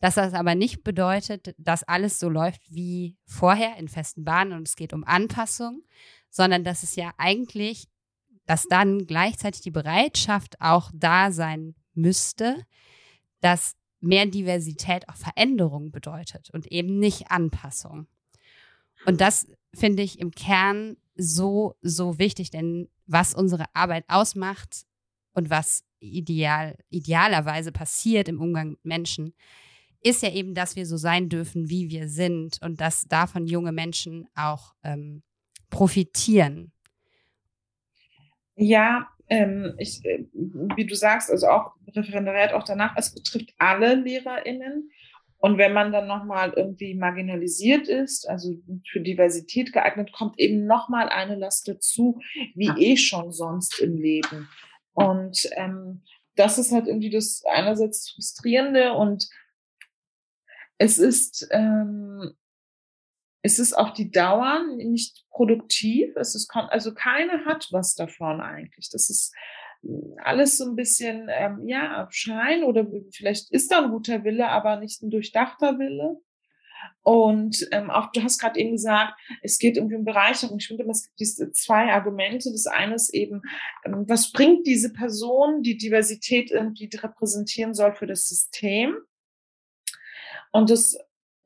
[0.00, 4.66] Dass das aber nicht bedeutet, dass alles so läuft wie vorher in festen Bahnen und
[4.66, 5.82] es geht um Anpassung,
[6.28, 7.86] sondern dass es ja eigentlich
[8.46, 12.64] dass dann gleichzeitig die Bereitschaft auch da sein müsste,
[13.40, 18.06] dass mehr Diversität auch Veränderung bedeutet und eben nicht Anpassung.
[19.06, 24.84] Und das finde ich im Kern so, so wichtig, denn was unsere Arbeit ausmacht
[25.32, 29.34] und was ideal, idealerweise passiert im Umgang mit Menschen,
[30.02, 33.72] ist ja eben, dass wir so sein dürfen, wie wir sind und dass davon junge
[33.72, 35.22] Menschen auch ähm,
[35.68, 36.72] profitieren.
[38.62, 40.26] Ja, ähm, ich, äh,
[40.76, 44.90] wie du sagst, also auch Referendariat auch danach, es betrifft alle LehrerInnen.
[45.38, 51.08] Und wenn man dann nochmal irgendwie marginalisiert ist, also für Diversität geeignet, kommt eben nochmal
[51.08, 52.20] eine Last dazu,
[52.54, 54.50] wie eh schon sonst im Leben.
[54.92, 56.02] Und ähm,
[56.36, 59.26] das ist halt irgendwie das einerseits frustrierende und
[60.76, 62.34] es ist ähm,
[63.42, 66.14] es ist auf die Dauer nicht produktiv.
[66.16, 68.90] Es ist, also keine hat was davon eigentlich.
[68.90, 69.34] Das ist
[69.82, 74.48] hm, alles so ein bisschen, ähm, ja, Schein oder vielleicht ist da ein guter Wille,
[74.48, 76.20] aber nicht ein durchdachter Wille.
[77.02, 80.58] Und ähm, auch du hast gerade eben gesagt, es geht irgendwie um Bereicherung.
[80.58, 82.50] Ich finde, es gibt diese zwei Argumente.
[82.52, 83.42] Das eine ist eben,
[83.84, 88.96] ähm, was bringt diese Person, die Diversität irgendwie repräsentieren soll für das System?
[90.52, 90.98] Und das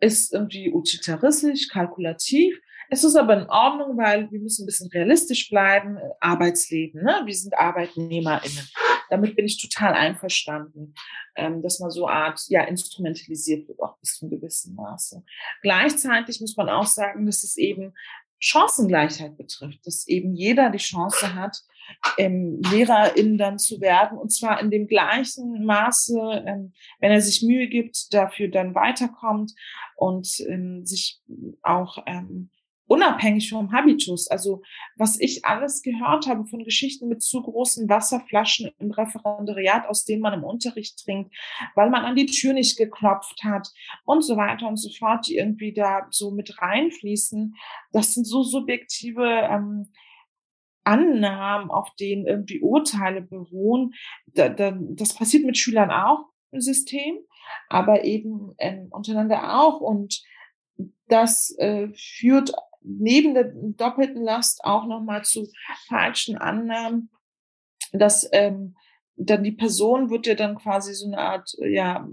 [0.04, 2.60] ist irgendwie utilitaristisch, kalkulativ.
[2.90, 5.98] Es ist aber in Ordnung, weil wir müssen ein bisschen realistisch bleiben.
[6.20, 7.22] Arbeitsleben, ne?
[7.24, 8.68] Wir sind ArbeitnehmerInnen.
[9.10, 10.94] Damit bin ich total einverstanden,
[11.36, 15.22] ähm, dass man so Art, ja, instrumentalisiert wird, auch bis zu einem gewissen Maße.
[15.62, 17.94] Gleichzeitig muss man auch sagen, dass es eben
[18.44, 21.62] Chancengleichheit betrifft, dass eben jeder die Chance hat,
[22.18, 27.42] ähm, Lehrerin dann zu werden und zwar in dem gleichen Maße, ähm, wenn er sich
[27.42, 29.52] Mühe gibt, dafür dann weiterkommt
[29.96, 31.20] und ähm, sich
[31.62, 32.50] auch ähm,
[32.86, 34.62] unabhängig vom Habitus, also
[34.96, 40.22] was ich alles gehört habe von Geschichten mit zu großen Wasserflaschen im Referendariat, aus denen
[40.22, 41.34] man im Unterricht trinkt,
[41.74, 43.68] weil man an die Tür nicht geklopft hat
[44.04, 47.54] und so weiter und so fort, die irgendwie da so mit reinfließen.
[47.92, 49.88] Das sind so subjektive ähm,
[50.84, 53.94] Annahmen, auf denen irgendwie Urteile beruhen.
[54.26, 57.18] Da, da, das passiert mit Schülern auch im System,
[57.68, 59.80] aber eben ähm, untereinander auch.
[59.80, 60.22] Und
[61.08, 62.52] das äh, führt
[62.84, 65.48] neben der doppelten Last auch nochmal zu
[65.88, 67.10] falschen Annahmen,
[67.92, 68.76] dass ähm,
[69.16, 72.08] dann die Person wird ja dann quasi so eine Art, ja,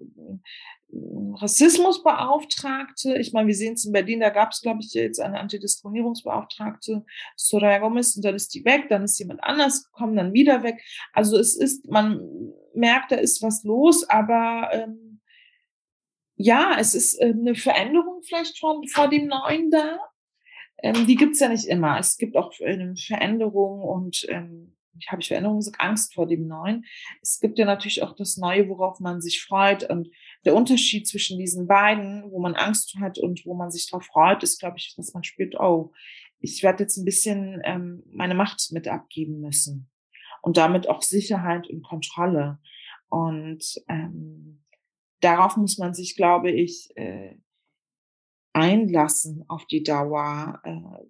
[0.94, 3.18] Rassismusbeauftragte.
[3.18, 7.06] Ich meine, wir sehen es in Berlin, da gab es, glaube ich, jetzt eine Antidiskriminierungsbeauftragte,
[7.36, 10.82] Soraya Gomez, und dann ist die weg, dann ist jemand anders gekommen, dann wieder weg.
[11.14, 15.22] Also es ist, man merkt, da ist was los, aber ähm,
[16.36, 19.98] ja, es ist äh, eine Veränderung vielleicht schon vor dem Neuen da.
[20.84, 22.00] Ähm, die gibt's ja nicht immer.
[22.00, 26.86] Es gibt auch äh, Veränderungen und ähm, ich habe ich Veränderungsangst vor dem Neuen.
[27.22, 29.90] Es gibt ja natürlich auch das Neue, worauf man sich freut.
[29.90, 30.10] Und
[30.46, 34.44] der Unterschied zwischen diesen beiden, wo man Angst hat und wo man sich darauf freut,
[34.44, 35.92] ist, glaube ich, dass man spürt, oh,
[36.40, 39.90] ich werde jetzt ein bisschen ähm, meine Macht mit abgeben müssen.
[40.42, 42.60] Und damit auch Sicherheit und Kontrolle.
[43.10, 44.64] Und ähm,
[45.20, 47.36] darauf muss man sich, glaube ich, äh,
[48.54, 50.60] einlassen auf die Dauer.
[50.64, 51.06] Äh,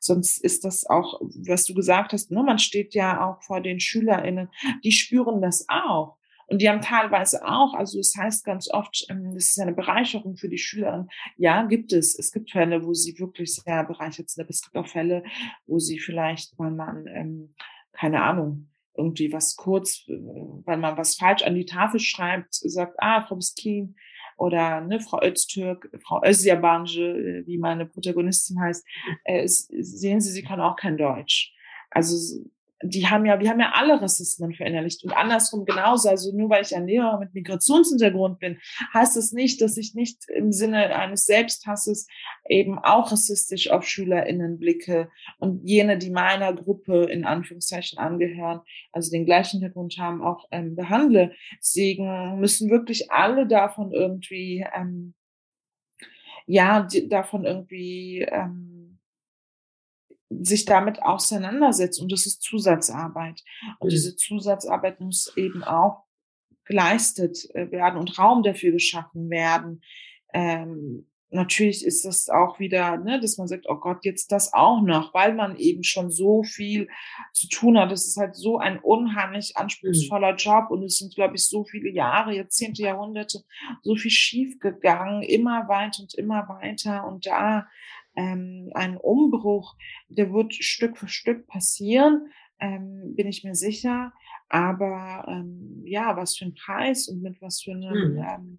[0.00, 3.80] Sonst ist das auch, was du gesagt hast, ne, man steht ja auch vor den
[3.80, 4.48] SchülerInnen,
[4.82, 6.16] die spüren das auch.
[6.46, 9.72] Und die haben teilweise auch, also es das heißt ganz oft, ähm, das ist eine
[9.72, 11.06] Bereicherung für die Schüler.
[11.38, 12.18] Ja, gibt es.
[12.18, 14.42] Es gibt Fälle, wo sie wirklich sehr bereichert sind.
[14.42, 15.24] Aber es gibt auch Fälle,
[15.66, 17.54] wo sie vielleicht, weil man, ähm,
[17.92, 22.96] keine Ahnung, irgendwie was kurz, äh, weil man was falsch an die Tafel schreibt, sagt,
[22.98, 23.96] ah, Frau Biskin,
[24.36, 28.86] oder ne, Frau Öztürk, Frau Özyabancı, äh, wie meine Protagonistin heißt,
[29.24, 31.52] äh, sehen Sie, sie kann auch kein Deutsch.
[31.90, 32.44] Also
[32.84, 36.08] die haben ja, wir haben ja alle Rassismen verinnerlicht und andersrum genauso.
[36.08, 38.58] Also nur weil ich ein Lehrer mit Migrationshintergrund bin,
[38.92, 42.06] heißt das nicht, dass ich nicht im Sinne eines Selbsthasses
[42.48, 48.60] eben auch rassistisch auf SchülerInnen blicke und jene, die meiner Gruppe in Anführungszeichen angehören,
[48.92, 51.32] also den gleichen Hintergrund haben, auch ähm, behandle.
[51.58, 55.14] Deswegen müssen wirklich alle davon irgendwie, ähm,
[56.46, 58.83] ja, davon irgendwie, ähm,
[60.30, 62.00] sich damit auseinandersetzt.
[62.00, 63.42] Und das ist Zusatzarbeit.
[63.78, 63.90] Und mhm.
[63.90, 66.04] diese Zusatzarbeit muss eben auch
[66.64, 69.82] geleistet äh, werden und Raum dafür geschaffen werden.
[70.32, 74.80] Ähm, natürlich ist das auch wieder, ne, dass man sagt, oh Gott, jetzt das auch
[74.80, 76.88] noch, weil man eben schon so viel
[77.32, 77.92] zu tun hat.
[77.92, 79.62] Es ist halt so ein unheimlich mhm.
[79.62, 80.36] anspruchsvoller.
[80.36, 83.40] Job und es sind, glaube ich, so viele Jahre, Jahrzehnte, Jahrhunderte,
[83.82, 87.06] so viel schief gegangen, immer weiter und immer weiter.
[87.06, 87.66] Und da
[88.16, 89.76] ähm, ein Umbruch,
[90.08, 92.28] der wird Stück für Stück passieren,
[92.60, 94.12] ähm, bin ich mir sicher.
[94.48, 98.18] Aber ähm, ja, was für ein Preis und mit was für einem, mhm.
[98.18, 98.58] ähm,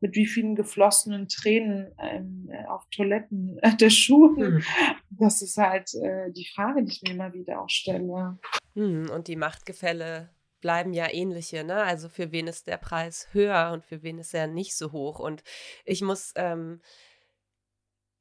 [0.00, 4.62] mit wie vielen geflossenen Tränen ähm, auf Toiletten äh, der Schulen, mhm.
[5.10, 8.38] das ist halt äh, die Frage, die ich mir immer wieder auch stelle.
[8.74, 9.10] Mhm.
[9.10, 11.82] Und die Machtgefälle bleiben ja ähnliche, ne?
[11.84, 15.18] Also für wen ist der Preis höher und für wen ist er nicht so hoch?
[15.18, 15.42] Und
[15.84, 16.80] ich muss ähm,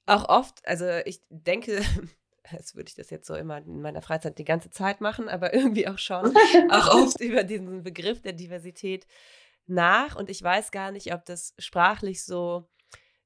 [0.08, 1.82] auch oft, also ich denke,
[2.52, 5.54] als würde ich das jetzt so immer in meiner Freizeit die ganze Zeit machen, aber
[5.54, 6.36] irgendwie auch schon,
[6.72, 9.06] auch oft über diesen Begriff der Diversität
[9.66, 10.16] nach.
[10.16, 12.70] Und ich weiß gar nicht, ob das sprachlich so,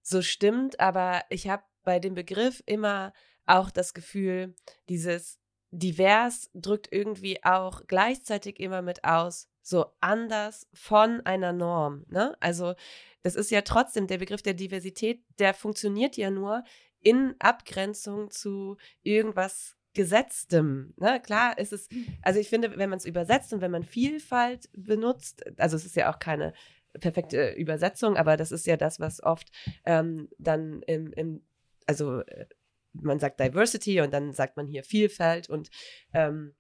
[0.02, 3.14] so stimmt, aber ich habe bei dem Begriff immer
[3.46, 4.56] auch das Gefühl,
[4.90, 5.40] dieses
[5.72, 12.06] divers drückt irgendwie auch gleichzeitig immer mit aus, so anders von einer Norm.
[12.08, 12.36] Ne?
[12.40, 12.76] Also
[13.24, 16.64] das ist ja trotzdem der Begriff der Diversität, der funktioniert ja nur
[17.02, 20.94] in Abgrenzung zu irgendwas Gesetztem.
[20.98, 21.22] Ne?
[21.22, 21.90] Klar ist es,
[22.22, 25.96] also ich finde, wenn man es übersetzt und wenn man Vielfalt benutzt, also es ist
[25.96, 26.54] ja auch keine
[27.00, 29.50] perfekte Übersetzung, aber das ist ja das, was oft
[29.86, 31.42] ähm, dann im, im,
[31.88, 32.46] also äh,
[32.94, 35.70] man sagt Diversity und dann sagt man hier Vielfalt und
[36.14, 36.54] ähm,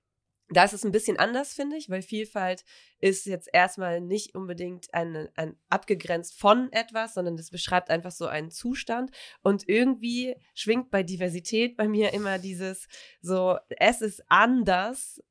[0.51, 2.65] da ist es ein bisschen anders, finde ich, weil Vielfalt
[2.99, 8.27] ist jetzt erstmal nicht unbedingt ein, ein abgegrenzt von etwas, sondern das beschreibt einfach so
[8.27, 9.11] einen Zustand.
[9.41, 12.87] Und irgendwie schwingt bei Diversität bei mir immer dieses
[13.21, 15.23] so, es ist anders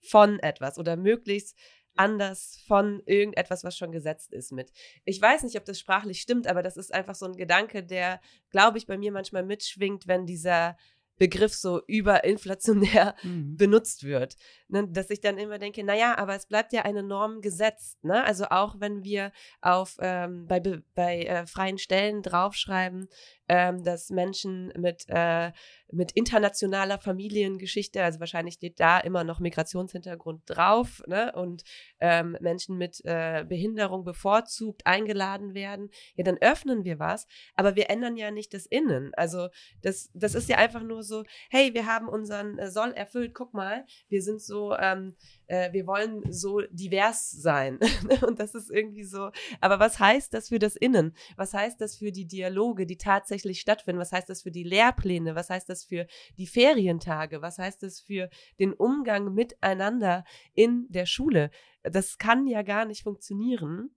[0.00, 1.56] von etwas oder möglichst
[1.94, 4.72] anders von irgendetwas, was schon gesetzt ist mit.
[5.04, 8.20] Ich weiß nicht, ob das sprachlich stimmt, aber das ist einfach so ein Gedanke, der,
[8.50, 10.76] glaube ich, bei mir manchmal mitschwingt, wenn dieser
[11.18, 13.56] Begriff so überinflationär mhm.
[13.56, 14.36] benutzt wird.
[14.68, 14.88] Ne?
[14.88, 18.02] Dass ich dann immer denke, naja, aber es bleibt ja eine Norm gesetzt.
[18.04, 18.24] Ne?
[18.24, 20.60] Also auch wenn wir auf ähm, bei,
[20.94, 23.08] bei äh, freien Stellen draufschreiben,
[23.48, 25.52] ähm, dass Menschen mit, äh,
[25.90, 31.32] mit internationaler Familiengeschichte, also wahrscheinlich steht da immer noch Migrationshintergrund drauf, ne?
[31.34, 31.64] und
[32.00, 37.88] ähm, Menschen mit äh, Behinderung bevorzugt eingeladen werden, ja, dann öffnen wir was, aber wir
[37.88, 39.12] ändern ja nicht das Innen.
[39.14, 39.48] Also
[39.82, 43.54] das, das ist ja einfach nur so, hey, wir haben unseren äh, Soll erfüllt, guck
[43.54, 47.78] mal, wir sind so, ähm, äh, wir wollen so divers sein.
[48.26, 49.30] und das ist irgendwie so,
[49.60, 51.14] aber was heißt das für das Innen?
[51.36, 54.00] Was heißt das für die Dialoge, die tatsächlich stattfinden?
[54.00, 55.34] Was heißt das für die Lehrpläne?
[55.34, 57.42] Was heißt das für die Ferientage?
[57.42, 60.24] Was heißt das für den Umgang miteinander
[60.54, 61.50] in der Schule?
[61.82, 63.90] Das kann ja gar nicht funktionieren.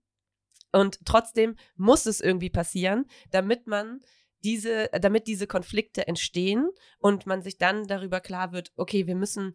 [0.72, 4.00] Und trotzdem muss es irgendwie passieren, damit man
[4.42, 9.54] diese, damit diese Konflikte entstehen und man sich dann darüber klar wird, okay, wir müssen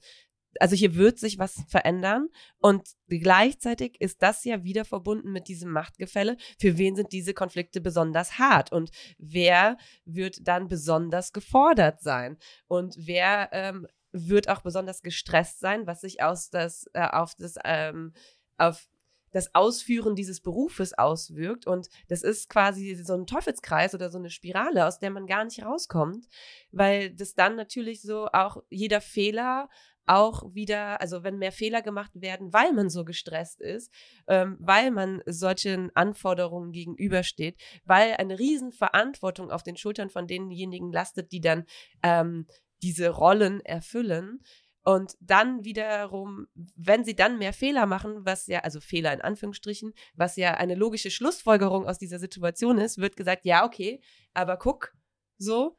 [0.62, 5.72] also hier wird sich was verändern und gleichzeitig ist das ja wieder verbunden mit diesem
[5.72, 6.38] Machtgefälle.
[6.60, 12.96] Für wen sind diese Konflikte besonders hart und wer wird dann besonders gefordert sein und
[12.98, 18.14] wer ähm, wird auch besonders gestresst sein, was sich aus das, äh, auf das, ähm,
[18.58, 18.88] auf
[19.32, 21.68] das Ausführen dieses Berufes auswirkt.
[21.68, 25.44] Und das ist quasi so ein Teufelskreis oder so eine Spirale, aus der man gar
[25.44, 26.28] nicht rauskommt,
[26.72, 29.70] weil das dann natürlich so auch jeder Fehler
[30.08, 33.92] auch wieder, also wenn mehr Fehler gemacht werden, weil man so gestresst ist,
[34.28, 41.32] ähm, weil man solchen Anforderungen gegenübersteht, weil eine Riesenverantwortung auf den Schultern von denjenigen lastet,
[41.32, 41.66] die dann
[42.04, 42.48] ähm,
[42.82, 44.42] diese Rollen erfüllen.
[44.84, 49.94] Und dann wiederum, wenn sie dann mehr Fehler machen, was ja, also Fehler in Anführungsstrichen,
[50.14, 54.00] was ja eine logische Schlussfolgerung aus dieser Situation ist, wird gesagt, ja, okay,
[54.34, 54.94] aber guck,
[55.38, 55.78] so,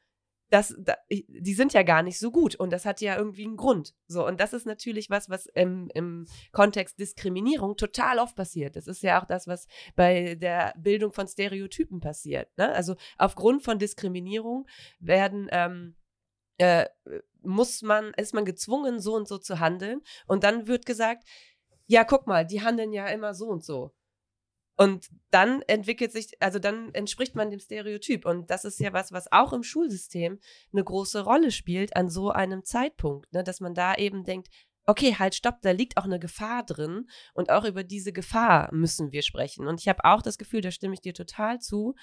[0.51, 3.57] das, da, die sind ja gar nicht so gut und das hat ja irgendwie einen
[3.57, 3.95] Grund.
[4.07, 8.77] So, und das ist natürlich was, was im, im Kontext Diskriminierung total oft passiert.
[8.77, 12.49] Das ist ja auch das, was bei der Bildung von Stereotypen passiert.
[12.57, 12.73] Ne?
[12.73, 14.67] Also aufgrund von Diskriminierung
[15.01, 15.97] werden ähm,
[16.59, 16.87] äh,
[17.43, 20.03] muss man, ist man gezwungen, so und so zu handeln.
[20.27, 21.25] Und dann wird gesagt,
[21.87, 23.93] ja, guck mal, die handeln ja immer so und so.
[24.81, 28.25] Und dann entwickelt sich, also dann entspricht man dem Stereotyp.
[28.25, 30.39] Und das ist ja was, was auch im Schulsystem
[30.73, 33.43] eine große Rolle spielt an so einem Zeitpunkt, ne?
[33.43, 34.49] dass man da eben denkt,
[34.87, 39.11] okay, halt, stopp, da liegt auch eine Gefahr drin und auch über diese Gefahr müssen
[39.11, 39.67] wir sprechen.
[39.67, 41.97] Und ich habe auch das Gefühl, da stimme ich dir total zu,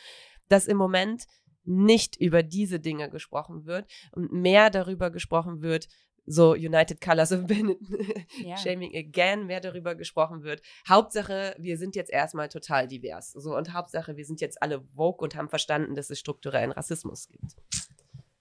[0.50, 1.24] dass im Moment
[1.64, 5.88] nicht über diese Dinge gesprochen wird und mehr darüber gesprochen wird,
[6.26, 7.44] so United Colors of
[8.44, 8.58] ja.
[8.58, 10.62] Shaming Again mehr darüber gesprochen wird.
[10.88, 13.32] Hauptsache, wir sind jetzt erstmal total divers.
[13.32, 17.28] So, und Hauptsache, wir sind jetzt alle woke und haben verstanden, dass es strukturellen Rassismus
[17.28, 17.56] gibt.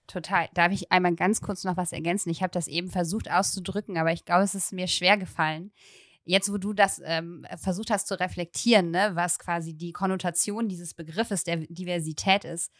[0.07, 0.49] Total.
[0.53, 2.29] Darf ich einmal ganz kurz noch was ergänzen?
[2.29, 5.71] Ich habe das eben versucht auszudrücken, aber ich glaube, es ist mir schwer gefallen.
[6.23, 10.93] Jetzt, wo du das ähm, versucht hast zu reflektieren, ne, was quasi die Konnotation dieses
[10.93, 12.71] Begriffes der Diversität ist,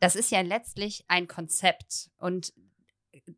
[0.00, 2.10] das ist ja letztlich ein Konzept.
[2.18, 2.52] Und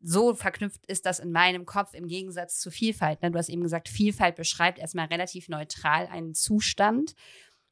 [0.01, 3.21] so verknüpft ist das in meinem Kopf im Gegensatz zu Vielfalt.
[3.21, 3.31] Ne?
[3.31, 7.13] Du hast eben gesagt, Vielfalt beschreibt erstmal relativ neutral einen Zustand.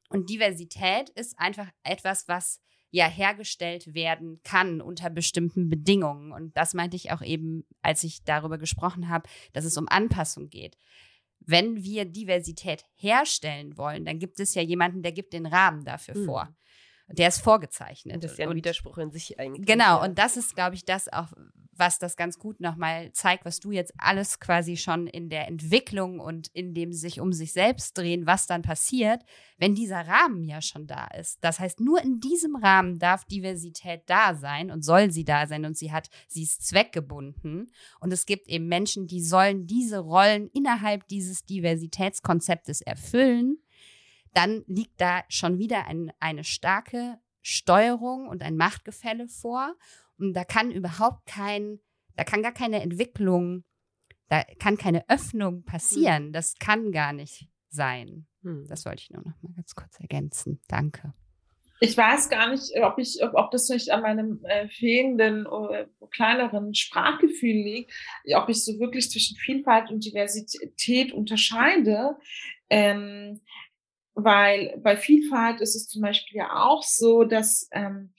[0.10, 6.32] Und Diversität ist einfach etwas, was ja hergestellt werden kann unter bestimmten Bedingungen.
[6.32, 10.50] Und das meinte ich auch eben, als ich darüber gesprochen habe, dass es um Anpassung
[10.50, 10.78] geht.
[11.40, 16.18] Wenn wir Diversität herstellen wollen, dann gibt es ja jemanden, der gibt den Rahmen dafür
[16.18, 16.26] mhm.
[16.26, 16.56] vor.
[17.12, 18.24] Der ist vorgezeichnet.
[18.24, 19.66] Das ist ja ein Widerspruch in sich eigentlich.
[19.66, 20.04] Genau, ja.
[20.04, 21.34] und das ist, glaube ich, das auch,
[21.80, 26.20] was das ganz gut nochmal zeigt, was du jetzt alles quasi schon in der Entwicklung
[26.20, 29.24] und in dem sich um sich selbst drehen, was dann passiert,
[29.58, 31.40] wenn dieser Rahmen ja schon da ist.
[31.42, 35.66] Das heißt, nur in diesem Rahmen darf Diversität da sein und soll sie da sein
[35.66, 37.72] und sie hat, sie ist zweckgebunden.
[38.00, 43.58] Und es gibt eben Menschen, die sollen diese Rollen innerhalb dieses Diversitätskonzeptes erfüllen
[44.34, 49.76] dann liegt da schon wieder ein, eine starke Steuerung und ein Machtgefälle vor.
[50.18, 51.80] Und da kann überhaupt kein,
[52.16, 53.64] da kann gar keine Entwicklung,
[54.28, 56.26] da kann keine Öffnung passieren.
[56.26, 56.34] Hm.
[56.34, 58.28] Das kann gar nicht sein.
[58.44, 58.66] Hm.
[58.68, 60.62] Das wollte ich nur noch mal ganz kurz ergänzen.
[60.68, 61.14] Danke.
[61.82, 66.74] Ich weiß gar nicht, ob ich, ob das nicht an meinem äh, fehlenden, äh, kleineren
[66.74, 67.94] Sprachgefühl liegt,
[68.36, 72.18] ob ich so wirklich zwischen Vielfalt und Diversität unterscheide.
[72.70, 73.40] Ähm,
[74.24, 78.14] weil bei Vielfalt ist es zum Beispiel ja auch so, dass ähm,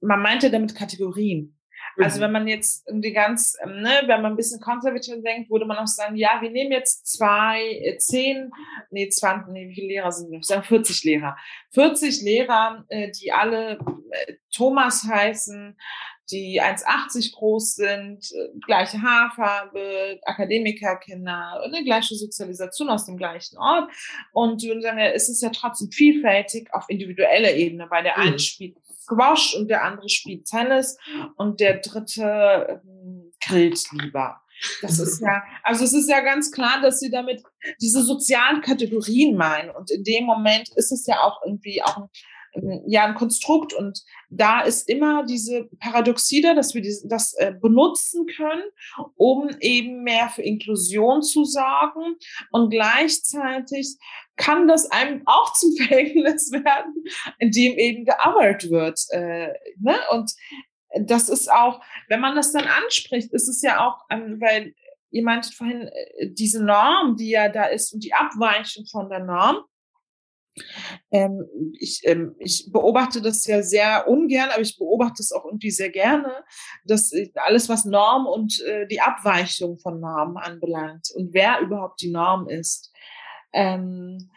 [0.00, 1.58] man meinte damit Kategorien.
[1.96, 2.22] Also mhm.
[2.22, 5.78] wenn man jetzt irgendwie ganz, ähm, ne, wenn man ein bisschen konservativ denkt, würde man
[5.78, 8.50] auch sagen, ja, wir nehmen jetzt zwei, äh, zehn,
[8.90, 10.42] nee, 20, nee, wie viele Lehrer sind wir?
[10.42, 11.36] Sagen 40 Lehrer.
[11.70, 13.78] 40 Lehrer, äh, die alle
[14.10, 15.76] äh, Thomas heißen,
[16.30, 23.90] die 1,80 groß sind, äh, gleiche Haarfarbe, Akademikerkinder, eine gleiche Sozialisation aus dem gleichen Ort.
[24.32, 28.22] Und es ist ja trotzdem vielfältig auf individueller Ebene, weil der mhm.
[28.22, 30.96] eine spielt Squash und der andere spielt Tennis
[31.36, 34.40] und der dritte ähm, grillt lieber.
[34.82, 37.42] Das ist ja, also es ist ja ganz klar, dass sie damit
[37.80, 39.70] diese sozialen Kategorien meinen.
[39.70, 42.08] Und in dem Moment ist es ja auch irgendwie auch ein
[42.86, 48.26] ja ein Konstrukt und da ist immer diese Paradoxie da, dass wir das äh, benutzen
[48.26, 48.62] können,
[49.16, 52.16] um eben mehr für Inklusion zu sorgen
[52.50, 53.96] und gleichzeitig
[54.36, 57.04] kann das einem auch zum Verhängnis werden,
[57.38, 59.00] indem eben gearbeitet wird.
[59.10, 59.96] Äh, ne?
[60.10, 60.32] Und
[61.00, 64.74] das ist auch, wenn man das dann anspricht, ist es ja auch, ähm, weil
[65.10, 69.20] ihr meintet vorhin, äh, diese Norm, die ja da ist und die Abweichung von der
[69.20, 69.64] Norm,
[71.10, 71.46] ähm,
[71.78, 75.90] ich, ähm, ich beobachte das ja sehr ungern, aber ich beobachte es auch irgendwie sehr
[75.90, 76.44] gerne,
[76.84, 82.10] dass alles, was Norm und äh, die Abweichung von Normen anbelangt und wer überhaupt die
[82.10, 82.92] Norm ist.
[83.52, 84.30] Ähm,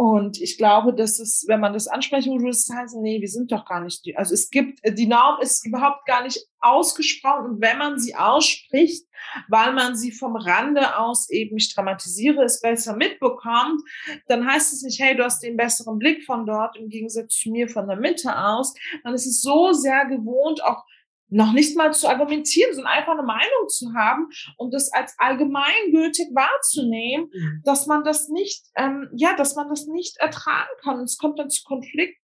[0.00, 3.52] und ich glaube, dass es, wenn man das ansprechen würde, das heißt, nee, wir sind
[3.52, 4.16] doch gar nicht die.
[4.16, 7.50] Also es gibt, die Norm ist überhaupt gar nicht ausgesprochen.
[7.50, 9.06] Und wenn man sie ausspricht,
[9.48, 13.82] weil man sie vom Rande aus eben, ich dramatisiere es besser mitbekommt,
[14.26, 17.50] dann heißt es nicht, hey, du hast den besseren Blick von dort im Gegensatz zu
[17.50, 18.72] mir von der Mitte aus.
[19.04, 20.82] Dann ist es so sehr gewohnt, auch
[21.30, 26.28] noch nicht mal zu argumentieren, sondern einfach eine Meinung zu haben und das als allgemeingültig
[26.34, 27.62] wahrzunehmen, mhm.
[27.64, 31.00] dass man das nicht, ähm, ja, dass man das nicht ertragen kann.
[31.00, 32.16] Es kommt dann zu Konflikten,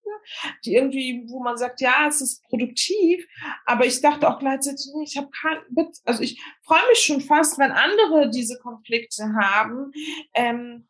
[0.64, 3.26] die irgendwie, wo man sagt, ja, es ist produktiv,
[3.64, 5.58] aber ich dachte auch gleichzeitig, nee, ich habe kein,
[6.04, 9.92] also ich freue mich schon fast, wenn andere diese Konflikte haben.
[10.34, 10.88] Ähm,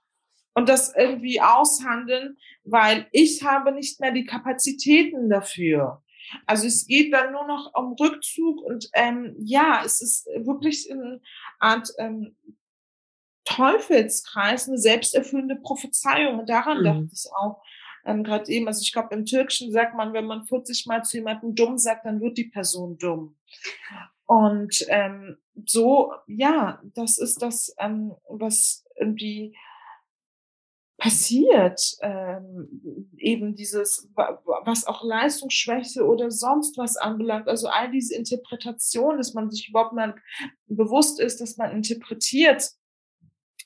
[0.56, 6.02] und das irgendwie aushandeln, weil ich habe nicht mehr die Kapazitäten dafür.
[6.46, 11.20] Also es geht dann nur noch um Rückzug und ähm, ja, es ist wirklich eine
[11.58, 12.36] Art ähm,
[13.44, 16.40] Teufelskreis, eine selbsterfüllende Prophezeiung.
[16.40, 16.84] Und daran mhm.
[16.84, 17.62] dachte ich auch
[18.04, 18.66] ähm, gerade eben.
[18.66, 22.04] Also ich glaube, im Türkischen sagt man, wenn man 40 Mal zu jemandem dumm sagt,
[22.04, 23.36] dann wird die Person dumm.
[24.26, 29.56] Und ähm, so, ja, das ist das, ähm, was irgendwie
[31.06, 39.16] passiert, ähm, eben dieses, was auch Leistungsschwäche oder sonst was anbelangt, also all diese Interpretation,
[39.16, 40.16] dass man sich überhaupt mal
[40.66, 42.72] bewusst ist, dass man interpretiert,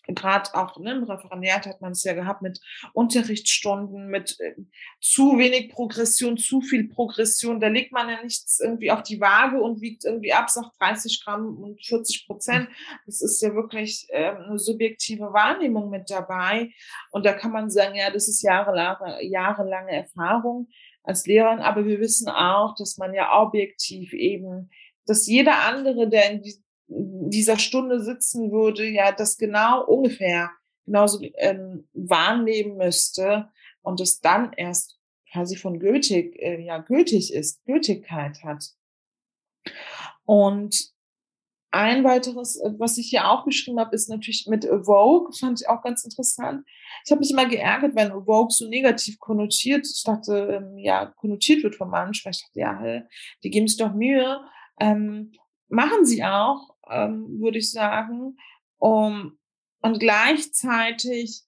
[0.07, 2.61] gerade auch ne, im Referendariat hat man es ja gehabt mit
[2.93, 4.55] Unterrichtsstunden, mit äh,
[5.01, 7.61] zu wenig Progression, zu viel Progression.
[7.61, 11.25] Da legt man ja nichts irgendwie auf die Waage und wiegt irgendwie ab, sagt 30
[11.25, 12.69] Gramm und 40 Prozent.
[13.07, 16.71] Das ist ja wirklich äh, eine subjektive Wahrnehmung mit dabei.
[17.11, 20.69] Und da kann man sagen, ja, das ist jahrelange, jahrelange Erfahrung
[21.03, 21.61] als Lehrerin.
[21.61, 24.71] Aber wir wissen auch, dass man ja objektiv eben
[25.11, 26.43] dass jeder andere, der in,
[26.91, 30.51] dieser Stunde sitzen würde, ja, das genau ungefähr
[30.85, 33.49] genauso ähm, wahrnehmen müsste
[33.83, 34.99] und es dann erst
[35.33, 38.65] quasi von gültig, äh, ja, gültig ist, Gültigkeit hat.
[40.25, 40.91] Und
[41.71, 45.69] ein weiteres, äh, was ich hier auch geschrieben habe, ist natürlich mit Vogue, fand ich
[45.69, 46.67] auch ganz interessant.
[47.05, 51.63] Ich habe mich immer geärgert, wenn Vogue so negativ konnotiert, ich dachte, ähm, ja, konnotiert
[51.63, 53.03] wird von manchen, ich dachte, ja,
[53.45, 54.41] die geben sich doch Mühe.
[54.81, 55.33] Ähm,
[55.69, 58.37] machen sie auch, ähm, würde ich sagen.
[58.79, 59.39] Um,
[59.83, 61.43] und gleichzeitig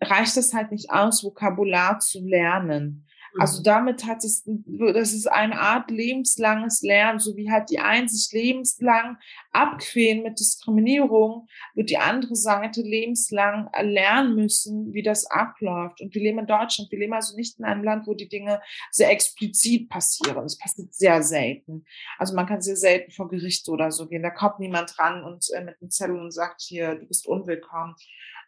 [0.00, 3.06] reicht es halt nicht aus, Vokabular zu lernen.
[3.38, 3.64] Also mhm.
[3.64, 8.32] damit hat es, das ist eine Art lebenslanges Lernen, so wie halt die einen sich
[8.32, 9.18] lebenslang
[9.52, 16.00] abquälen mit Diskriminierung, wird die andere Seite lebenslang lernen müssen, wie das abläuft.
[16.00, 18.60] Und wir leben in Deutschland, wir leben also nicht in einem Land, wo die Dinge
[18.90, 20.42] sehr explizit passieren.
[20.42, 21.84] Das passiert sehr selten.
[22.18, 24.22] Also man kann sehr selten vor Gericht oder so gehen.
[24.22, 27.94] Da kommt niemand ran und äh, mit einem Zettel und sagt hier, du bist unwillkommen.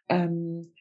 [0.09, 0.73] Ähm,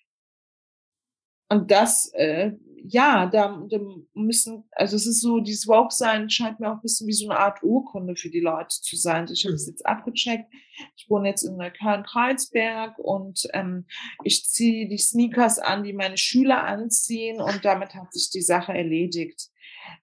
[1.52, 2.52] und das, äh,
[2.84, 3.78] ja, da, da
[4.14, 7.38] müssen, also es ist so, dieses Woke-Sein scheint mir auch ein bisschen wie so eine
[7.38, 9.28] Art Urkunde für die Leute zu sein.
[9.30, 9.72] Ich habe es mhm.
[9.72, 10.52] jetzt abgecheckt.
[10.96, 13.84] Ich wohne jetzt in Neukölln-Kreuzberg und ähm,
[14.24, 18.72] ich ziehe die Sneakers an, die meine Schüler anziehen und damit hat sich die Sache
[18.72, 19.50] erledigt.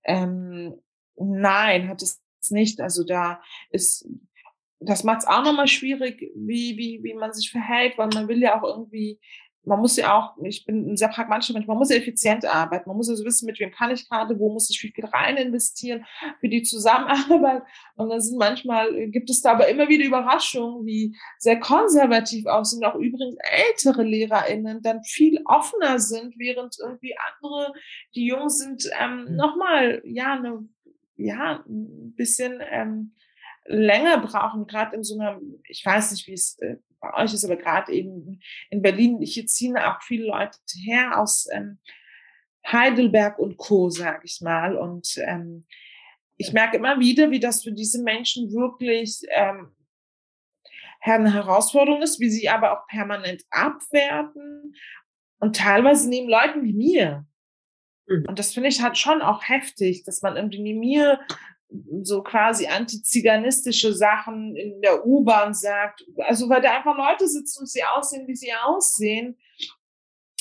[0.04, 0.76] Ähm,
[1.16, 2.22] nein, hat es
[2.52, 2.80] nicht.
[2.80, 3.42] Also da
[3.72, 4.08] ist
[4.82, 8.42] das macht es auch nochmal schwierig, wie, wie, wie man sich verhält, weil man will
[8.42, 9.20] ja auch irgendwie
[9.66, 12.88] man muss ja auch, ich bin ein sehr pragmatischer Mensch, man muss ja effizient arbeiten.
[12.88, 15.38] Man muss also wissen, mit wem kann ich gerade, wo muss ich wie viel rein
[15.38, 16.06] investieren
[16.40, 17.64] für die Zusammenarbeit.
[17.96, 22.64] Und dann sind manchmal, gibt es da aber immer wieder Überraschungen, wie sehr konservativ auch
[22.64, 23.36] sind, auch übrigens
[23.68, 27.74] ältere LehrerInnen dann viel offener sind, während irgendwie andere,
[28.16, 29.36] die jung sind, ähm, mhm.
[29.36, 30.68] nochmal, ja, eine,
[31.18, 33.14] ja, ein bisschen, ähm,
[33.66, 37.46] länger brauchen, gerade in so einer, ich weiß nicht, wie es äh, bei euch ist,
[37.46, 38.40] aber gerade eben
[38.70, 41.80] in Berlin, hier ziehen auch viele Leute her aus ähm,
[42.66, 44.76] Heidelberg und Co., sage ich mal.
[44.76, 45.66] Und ähm,
[46.38, 49.72] ich merke immer wieder, wie das für diese Menschen wirklich ähm,
[51.02, 54.76] eine Herausforderung ist, wie sie aber auch permanent abwerten
[55.40, 57.26] und teilweise neben Leuten wie mir.
[58.08, 58.26] Mhm.
[58.28, 61.20] Und das finde ich halt schon auch heftig, dass man irgendwie mir
[62.02, 66.04] so quasi antiziganistische Sachen in der U-Bahn sagt.
[66.18, 69.38] Also weil da einfach Leute sitzen und sie aussehen, wie sie aussehen.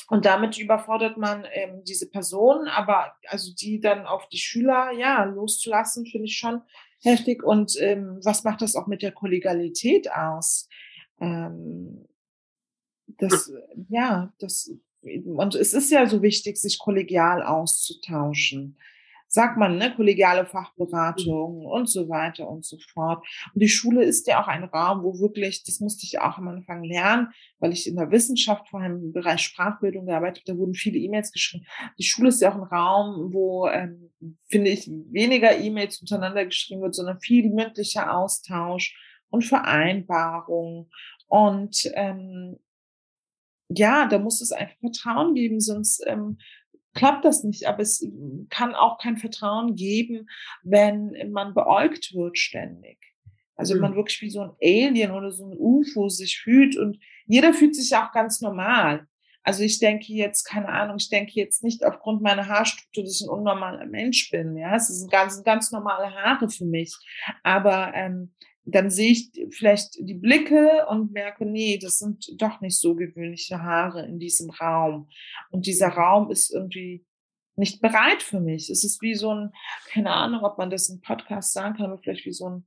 [0.08, 5.24] Und damit überfordert man ähm, diese Personen, aber also die dann auf die Schüler ja
[5.24, 6.62] loszulassen, finde ich schon
[7.02, 7.42] heftig.
[7.42, 10.66] Und ähm, was macht das auch mit der Kollegialität aus?
[11.20, 12.08] Ähm,
[13.18, 13.52] das,
[13.90, 14.70] ja, das,
[15.02, 18.78] und es ist ja so wichtig, sich kollegial auszutauschen
[19.28, 21.66] sagt man, ne, kollegiale Fachberatung mhm.
[21.66, 23.24] und so weiter und so fort.
[23.54, 26.48] Und die Schule ist ja auch ein Raum, wo wirklich, das musste ich auch am
[26.48, 30.58] Anfang lernen, weil ich in der Wissenschaft, vor allem im Bereich Sprachbildung gearbeitet habe, da
[30.58, 31.66] wurden viele E-Mails geschrieben.
[31.98, 34.10] Die Schule ist ja auch ein Raum, wo, ähm,
[34.48, 38.96] finde ich, weniger E-Mails untereinander geschrieben wird, sondern viel mündlicher Austausch
[39.28, 40.88] und Vereinbarung.
[41.26, 42.58] Und ähm,
[43.68, 46.38] ja, da muss es einfach Vertrauen geben, sonst ähm,
[46.98, 47.66] klappt das nicht.
[47.66, 48.04] Aber es
[48.50, 50.28] kann auch kein Vertrauen geben,
[50.62, 52.98] wenn man beäugt wird ständig.
[53.56, 53.96] Also wenn man mhm.
[53.96, 57.94] wirklich wie so ein Alien oder so ein UFO sich fühlt und jeder fühlt sich
[57.96, 59.06] auch ganz normal.
[59.42, 63.26] Also ich denke jetzt, keine Ahnung, ich denke jetzt nicht aufgrund meiner Haarstruktur, dass ich
[63.26, 64.56] ein unnormaler Mensch bin.
[64.56, 66.94] Ja, es sind ganz, ganz normale Haare für mich.
[67.42, 68.34] Aber ähm,
[68.74, 73.62] dann sehe ich vielleicht die Blicke und merke, nee, das sind doch nicht so gewöhnliche
[73.62, 75.08] Haare in diesem Raum.
[75.50, 77.04] Und dieser Raum ist irgendwie
[77.56, 78.70] nicht bereit für mich.
[78.70, 79.52] Es ist wie so ein,
[79.90, 82.66] keine Ahnung, ob man das im Podcast sagen kann, aber vielleicht wie so ein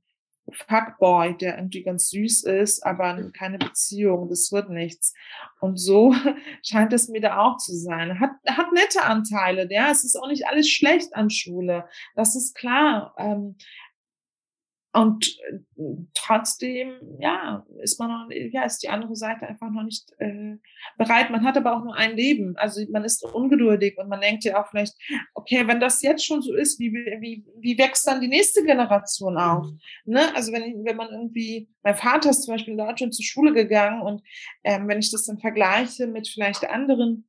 [0.50, 5.14] Fuckboy, der irgendwie ganz süß ist, aber keine Beziehung, das wird nichts.
[5.60, 6.14] Und so
[6.62, 8.18] scheint es mir da auch zu sein.
[8.18, 9.90] Hat, hat nette Anteile, ja.
[9.90, 11.86] Es ist auch nicht alles schlecht an Schule.
[12.16, 13.14] Das ist klar.
[13.18, 13.56] Ähm,
[14.94, 15.58] und äh,
[16.12, 20.56] trotzdem, ja, ist man noch, ja, ist die andere Seite einfach noch nicht äh,
[20.98, 21.30] bereit.
[21.30, 22.56] Man hat aber auch nur ein Leben.
[22.58, 24.94] Also man ist ungeduldig und man denkt ja auch vielleicht,
[25.32, 29.38] okay, wenn das jetzt schon so ist, wie, wie, wie wächst dann die nächste Generation
[29.38, 29.66] auf?
[30.04, 30.34] Ne?
[30.34, 34.02] Also wenn, wenn man irgendwie, mein Vater ist zum Beispiel in Deutschland zur Schule gegangen
[34.02, 34.22] und
[34.62, 37.26] ähm, wenn ich das dann vergleiche mit vielleicht anderen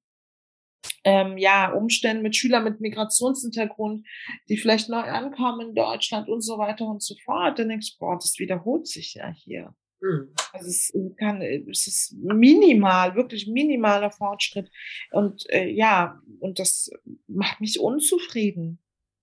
[1.03, 4.05] ähm, ja, Umständen mit Schülern mit Migrationshintergrund,
[4.49, 7.99] die vielleicht neu ankommen in Deutschland und so weiter und so fort, dann denkst du,
[7.99, 9.75] boah, das wiederholt sich ja hier.
[10.03, 10.33] Mhm.
[10.51, 14.69] Also es, kann, es ist minimal, wirklich minimaler Fortschritt.
[15.11, 16.91] Und äh, ja, und das
[17.27, 18.79] macht mich unzufrieden.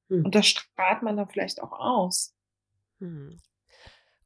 [0.08, 0.24] Mhm.
[0.24, 2.34] Und das strahlt man dann vielleicht auch aus.
[2.98, 3.38] Mhm.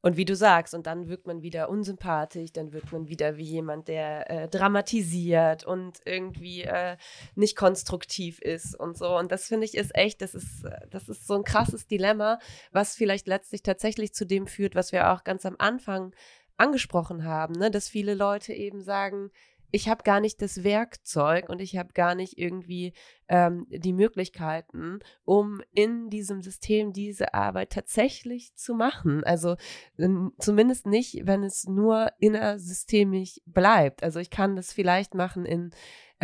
[0.05, 3.43] Und wie du sagst, und dann wirkt man wieder unsympathisch, dann wirkt man wieder wie
[3.43, 6.97] jemand, der äh, dramatisiert und irgendwie äh,
[7.33, 9.17] nicht konstruktiv ist und so.
[9.17, 12.37] Und das finde ich ist echt, das ist, das ist so ein krasses Dilemma,
[12.71, 16.13] was vielleicht letztlich tatsächlich zu dem führt, was wir auch ganz am Anfang
[16.55, 17.71] angesprochen haben, ne?
[17.71, 19.31] dass viele Leute eben sagen,
[19.71, 22.93] ich habe gar nicht das Werkzeug und ich habe gar nicht irgendwie
[23.27, 29.23] ähm, die Möglichkeiten, um in diesem System diese Arbeit tatsächlich zu machen.
[29.23, 29.55] Also
[30.39, 34.03] zumindest nicht, wenn es nur innersystemisch bleibt.
[34.03, 35.71] Also ich kann das vielleicht machen in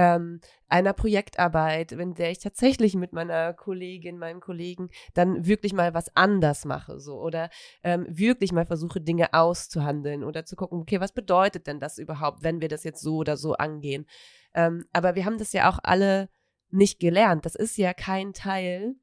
[0.01, 5.93] ähm, einer Projektarbeit, in der ich tatsächlich mit meiner Kollegin, meinem Kollegen dann wirklich mal
[5.93, 7.51] was anders mache, so oder
[7.83, 12.41] ähm, wirklich mal versuche, Dinge auszuhandeln oder zu gucken, okay, was bedeutet denn das überhaupt,
[12.41, 14.07] wenn wir das jetzt so oder so angehen?
[14.55, 16.29] Ähm, aber wir haben das ja auch alle
[16.71, 17.45] nicht gelernt.
[17.45, 18.95] Das ist ja kein Teil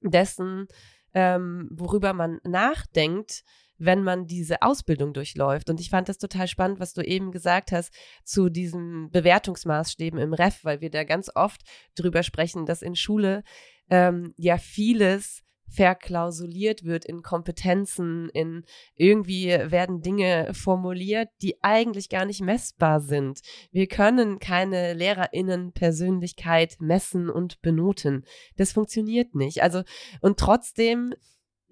[0.00, 0.66] dessen,
[1.14, 3.44] ähm, worüber man nachdenkt,
[3.84, 5.68] wenn man diese Ausbildung durchläuft.
[5.68, 7.92] Und ich fand das total spannend, was du eben gesagt hast
[8.24, 11.62] zu diesen Bewertungsmaßstäben im Ref, weil wir da ganz oft
[11.96, 13.42] drüber sprechen, dass in Schule
[13.90, 18.64] ähm, ja vieles verklausuliert wird in Kompetenzen, in
[18.94, 23.40] irgendwie werden Dinge formuliert, die eigentlich gar nicht messbar sind.
[23.70, 28.24] Wir können keine Lehrerinnenpersönlichkeit messen und benoten.
[28.56, 29.62] Das funktioniert nicht.
[29.62, 29.82] Also,
[30.20, 31.14] und trotzdem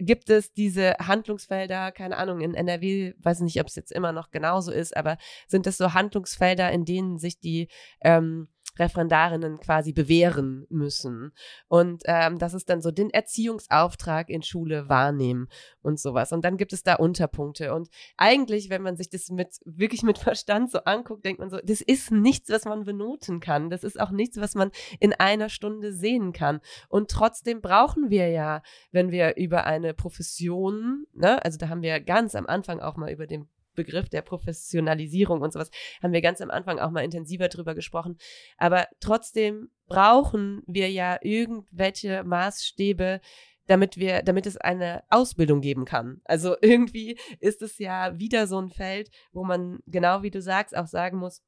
[0.00, 4.30] gibt es diese Handlungsfelder, keine Ahnung, in NRW, weiß nicht, ob es jetzt immer noch
[4.30, 7.68] genauso ist, aber sind das so Handlungsfelder, in denen sich die
[8.00, 8.48] ähm,
[8.78, 11.32] Referendarinnen quasi bewähren müssen.
[11.68, 15.48] Und ähm, das ist dann so den Erziehungsauftrag in Schule wahrnehmen
[15.82, 16.32] und sowas.
[16.32, 17.74] Und dann gibt es da Unterpunkte.
[17.74, 21.58] Und eigentlich, wenn man sich das mit wirklich mit Verstand so anguckt, denkt man so,
[21.62, 23.70] das ist nichts, was man benoten kann.
[23.70, 26.60] Das ist auch nichts, was man in einer Stunde sehen kann.
[26.88, 28.62] Und trotzdem brauchen wir ja,
[28.92, 33.10] wenn wir über eine Profession, ne, also da haben wir ganz am Anfang auch mal
[33.10, 35.70] über den Begriff der Professionalisierung und sowas
[36.02, 38.18] haben wir ganz am Anfang auch mal intensiver drüber gesprochen.
[38.56, 43.20] Aber trotzdem brauchen wir ja irgendwelche Maßstäbe,
[43.66, 46.20] damit wir, damit es eine Ausbildung geben kann.
[46.24, 50.76] Also irgendwie ist es ja wieder so ein Feld, wo man genau wie du sagst
[50.76, 51.42] auch sagen muss,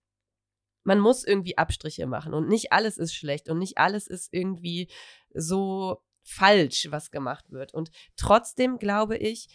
[0.84, 4.88] man muss irgendwie Abstriche machen und nicht alles ist schlecht und nicht alles ist irgendwie
[5.32, 7.74] so falsch, was gemacht wird.
[7.74, 9.48] Und trotzdem glaube ich,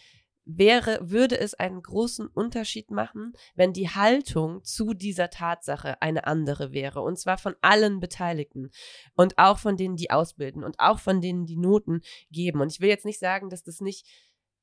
[0.48, 6.72] wäre, würde es einen großen Unterschied machen, wenn die Haltung zu dieser Tatsache eine andere
[6.72, 7.02] wäre.
[7.02, 8.70] Und zwar von allen Beteiligten.
[9.14, 10.64] Und auch von denen, die ausbilden.
[10.64, 12.60] Und auch von denen, die Noten geben.
[12.60, 14.06] Und ich will jetzt nicht sagen, dass das nicht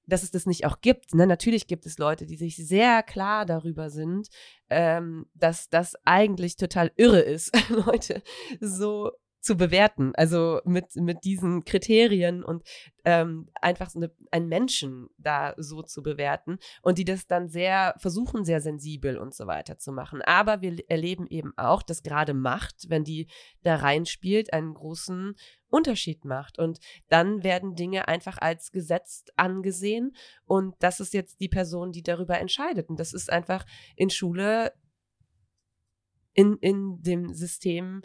[0.08, 1.16] dass es das nicht auch gibt.
[1.16, 1.26] Ne?
[1.26, 4.30] Natürlich gibt es Leute, die sich sehr klar darüber sind,
[4.70, 8.22] ähm, dass das eigentlich total irre ist, Leute
[8.60, 9.12] so
[9.46, 10.12] zu bewerten.
[10.16, 12.64] Also mit, mit diesen Kriterien und
[13.06, 17.94] ähm, einfach so eine, einen Menschen da so zu bewerten und die das dann sehr
[18.00, 20.24] versuchen, sehr sensibel und so weiter zu machen.
[20.24, 23.28] Aber wir erleben eben auch, dass gerade Macht, wenn die
[23.62, 25.36] da reinspielt, einen großen
[25.68, 26.58] Unterschied macht.
[26.58, 26.80] Und
[27.10, 30.16] dann werden Dinge einfach als gesetzt angesehen.
[30.46, 32.90] Und das ist jetzt die Person, die darüber entscheidet.
[32.90, 33.64] Und das ist einfach
[33.96, 34.74] in Schule
[36.34, 38.02] in, in dem System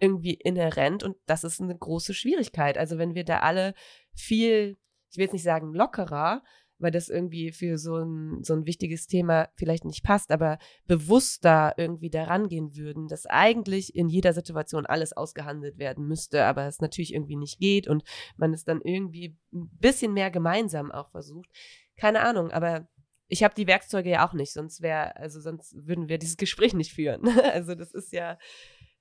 [0.00, 2.78] irgendwie inhärent und das ist eine große Schwierigkeit.
[2.78, 3.74] Also wenn wir da alle
[4.14, 4.78] viel,
[5.10, 6.42] ich will jetzt nicht sagen lockerer,
[6.80, 11.74] weil das irgendwie für so ein, so ein wichtiges Thema vielleicht nicht passt, aber bewusster
[11.76, 16.80] irgendwie daran gehen würden, dass eigentlich in jeder Situation alles ausgehandelt werden müsste, aber es
[16.80, 18.02] natürlich irgendwie nicht geht und
[18.36, 21.50] man es dann irgendwie ein bisschen mehr gemeinsam auch versucht.
[21.96, 22.88] Keine Ahnung, aber
[23.28, 26.74] ich habe die Werkzeuge ja auch nicht, sonst wäre, also sonst würden wir dieses Gespräch
[26.74, 27.28] nicht führen.
[27.52, 28.38] also das ist ja,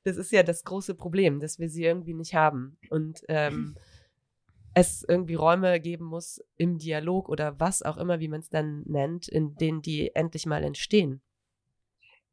[0.04, 2.78] das ist ja das große Problem, dass wir sie irgendwie nicht haben.
[2.90, 3.76] Und ähm,
[4.74, 8.84] es irgendwie Räume geben muss im Dialog oder was auch immer, wie man es dann
[8.86, 11.22] nennt, in denen die endlich mal entstehen.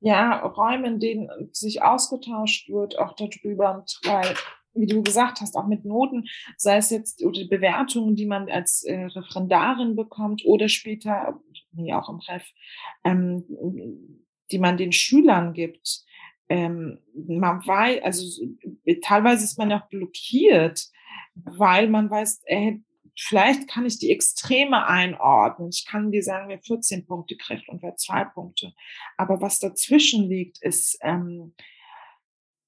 [0.00, 4.34] Ja, Räume, in denen sich ausgetauscht wird, auch darüber, weil
[4.76, 8.84] wie du gesagt hast, auch mit Noten, sei es jetzt oder Bewertungen, die man als
[8.84, 11.40] äh, Referendarin bekommt oder später,
[11.72, 12.44] nee, auch im Ref,
[13.04, 13.44] ähm,
[14.50, 16.04] die man den Schülern gibt.
[16.48, 18.46] Ähm, man weiß, also
[19.02, 20.88] teilweise ist man auch blockiert,
[21.34, 22.78] weil man weiß, äh,
[23.18, 25.70] vielleicht kann ich die Extreme einordnen.
[25.70, 28.72] Ich kann dir sagen, wer 14 Punkte kriegt und wer zwei Punkte.
[29.16, 31.54] Aber was dazwischen liegt, ist ähm,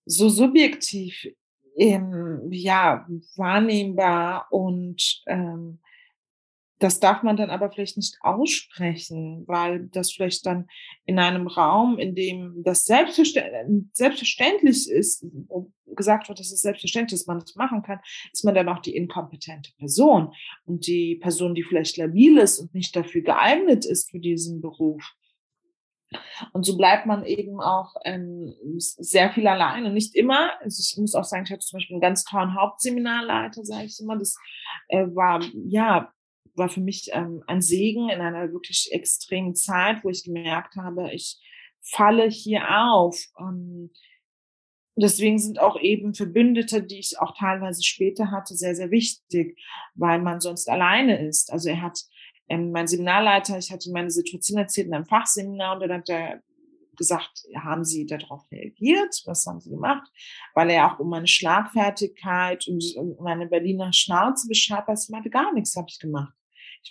[0.05, 1.27] so subjektiv
[1.77, 3.07] ähm, ja,
[3.37, 5.79] wahrnehmbar und ähm,
[6.79, 10.69] das darf man dann aber vielleicht nicht aussprechen, weil das vielleicht dann
[11.05, 15.27] in einem Raum, in dem das selbstverständlich ist,
[15.87, 17.99] gesagt wird, dass es selbstverständlich ist, man das machen kann,
[18.33, 20.33] ist man dann auch die inkompetente Person
[20.65, 25.03] und die Person, die vielleicht labil ist und nicht dafür geeignet ist für diesen Beruf.
[26.53, 29.93] Und so bleibt man eben auch ähm, sehr viel alleine.
[29.93, 30.53] Nicht immer.
[30.63, 34.01] Also ich muss auch sagen, ich hatte zum Beispiel einen ganz tollen Hauptseminarleiter, sage ich
[34.01, 34.17] immer.
[34.17, 34.37] Das
[34.89, 36.11] äh, war ja
[36.59, 41.13] war für mich ähm, ein Segen in einer wirklich extremen Zeit, wo ich gemerkt habe,
[41.13, 41.39] ich
[41.81, 43.19] falle hier auf.
[43.39, 43.91] Ähm,
[44.97, 49.59] deswegen sind auch eben Verbündete, die ich auch teilweise später hatte, sehr, sehr wichtig,
[49.95, 51.53] weil man sonst alleine ist.
[51.53, 51.99] Also er hat
[52.49, 56.43] ähm, mein Seminarleiter, ich hatte meine Situation erzählt in einem Fachseminar und dann hat er
[56.97, 59.23] gesagt, haben Sie darauf reagiert?
[59.25, 60.11] Was haben Sie gemacht?
[60.55, 65.05] Weil er auch um meine Schlagfertigkeit und um meine Berliner Schnauze weiß.
[65.05, 66.35] Ich meinte, gar nichts habe ich gemacht.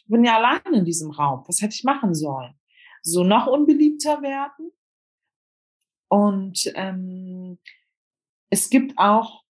[0.04, 1.43] Ich bin ja allein in diesem Raum.
[1.48, 2.54] Was hätte ich machen sollen?
[3.02, 4.72] So noch unbeliebter werden?
[6.10, 7.60] Und ähm,
[8.50, 9.43] es gibt auch,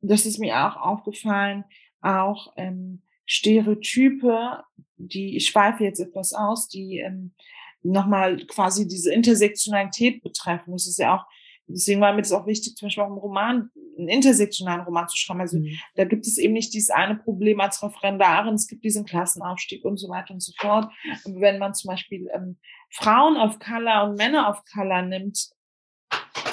[0.00, 1.64] das ist mir auch aufgefallen,
[2.00, 4.64] auch ähm, Stereotype,
[4.96, 7.34] die, ich schweife jetzt etwas aus, die ähm,
[7.82, 10.72] nochmal quasi diese Intersektionalität betreffen.
[10.72, 11.24] Das ist ja auch,
[11.66, 15.16] deswegen war mir das auch wichtig, zum Beispiel auch im Roman, einen intersektionalen Roman zu
[15.16, 15.40] schreiben.
[15.40, 15.78] Also mhm.
[15.96, 19.98] da gibt es eben nicht dieses eine Problem als Referendarin, es gibt diesen Klassenaufstieg und
[19.98, 20.90] so weiter und so fort.
[21.24, 22.58] Und wenn man zum Beispiel ähm,
[22.90, 25.50] Frauen of Color und Männer of Color nimmt,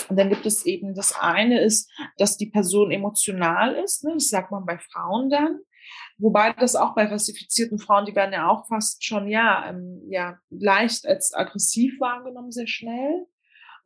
[0.09, 4.13] und dann gibt es eben das eine ist, dass die Person emotional ist, ne?
[4.15, 5.59] das sagt man bei Frauen dann.
[6.17, 10.37] Wobei das auch bei rassifizierten Frauen, die werden ja auch fast schon, ja, ähm, ja,
[10.49, 13.25] leicht als aggressiv wahrgenommen, sehr schnell.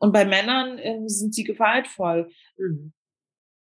[0.04, 2.30] Und bei Männern ähm, sind sie gewaltvoll.
[2.58, 2.92] Mhm.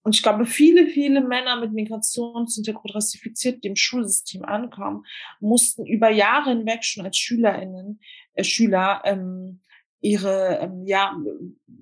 [0.02, 5.04] Und ich glaube, viele, viele Männer mit Migrationshintergrund rassifiziert, die im Schulsystem ankommen,
[5.38, 8.00] mussten über Jahre hinweg schon als SchülerInnen,
[8.34, 9.60] äh, Schüler, ähm,
[10.00, 11.16] ihre, ähm, ja,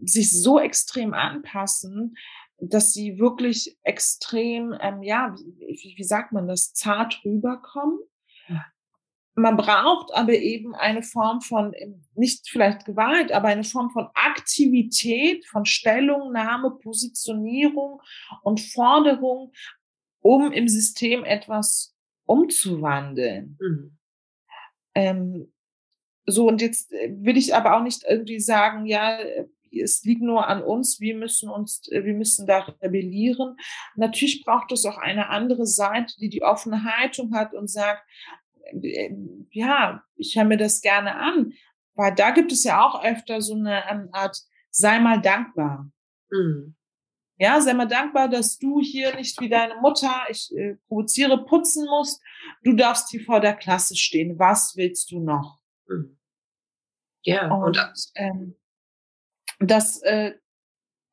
[0.02, 2.14] sich so extrem anpassen,
[2.58, 7.98] dass sie wirklich extrem, ähm, ja, wie, wie sagt man das, zart rüberkommen.
[9.36, 14.08] Man braucht aber eben eine Form von, ähm, nicht vielleicht Gewalt, aber eine Form von
[14.14, 18.00] Aktivität, von Stellungnahme, Positionierung
[18.42, 19.52] und Forderung,
[20.20, 23.58] um im System etwas umzuwandeln.
[23.60, 23.98] Mhm.
[24.94, 25.52] Ähm,
[26.26, 29.18] so, und jetzt äh, will ich aber auch nicht irgendwie sagen, ja,
[29.70, 33.56] es liegt nur an uns, wir müssen uns, äh, wir müssen da rebellieren.
[33.96, 38.04] Natürlich braucht es auch eine andere Seite, die die offene Haltung hat und sagt,
[39.50, 41.52] ja, ich höre mir das gerne an,
[41.94, 44.36] weil da gibt es ja auch öfter so eine, eine Art,
[44.70, 45.90] sei mal dankbar.
[46.30, 46.76] Mhm.
[47.36, 51.84] Ja, sei mal dankbar, dass du hier nicht wie deine Mutter, ich äh, provoziere, putzen
[51.86, 52.22] musst.
[52.62, 54.38] Du darfst hier vor der Klasse stehen.
[54.38, 55.58] Was willst du noch?
[55.86, 56.16] Mhm.
[57.22, 58.56] Ja, und, und ähm,
[59.58, 60.34] das äh,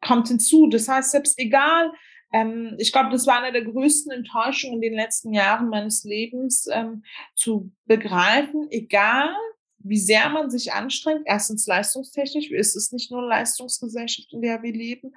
[0.01, 0.67] kommt hinzu.
[0.67, 1.91] Das heißt, selbst egal,
[2.31, 6.67] ähm, ich glaube, das war eine der größten Enttäuschungen in den letzten Jahren meines Lebens,
[6.71, 7.03] ähm,
[7.35, 9.35] zu begreifen, egal
[9.83, 14.61] wie sehr man sich anstrengt, erstens leistungstechnisch, ist es nicht nur eine Leistungsgesellschaft, in der
[14.61, 15.13] wir leben,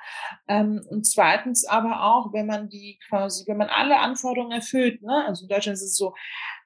[0.48, 5.24] ähm, und zweitens aber auch, wenn man die quasi, wenn man alle Anforderungen erfüllt, ne?
[5.26, 6.14] also in Deutschland ist es so,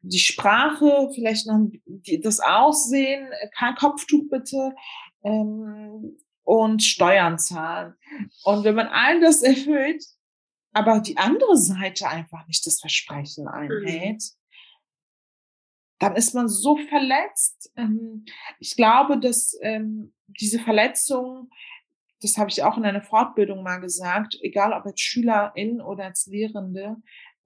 [0.03, 4.75] die Sprache, vielleicht noch die, das Aussehen, kein Kopftuch bitte,
[5.25, 7.95] ähm, und Steuern zahlen.
[8.43, 10.03] Und wenn man all das erfüllt,
[10.73, 14.37] aber die andere Seite einfach nicht das Versprechen einhält, mhm.
[15.99, 17.73] dann ist man so verletzt.
[17.77, 18.25] Ähm,
[18.59, 21.51] ich glaube, dass ähm, diese Verletzung,
[22.21, 26.27] das habe ich auch in einer Fortbildung mal gesagt, egal ob als Schülerin oder als
[26.27, 26.97] lehrende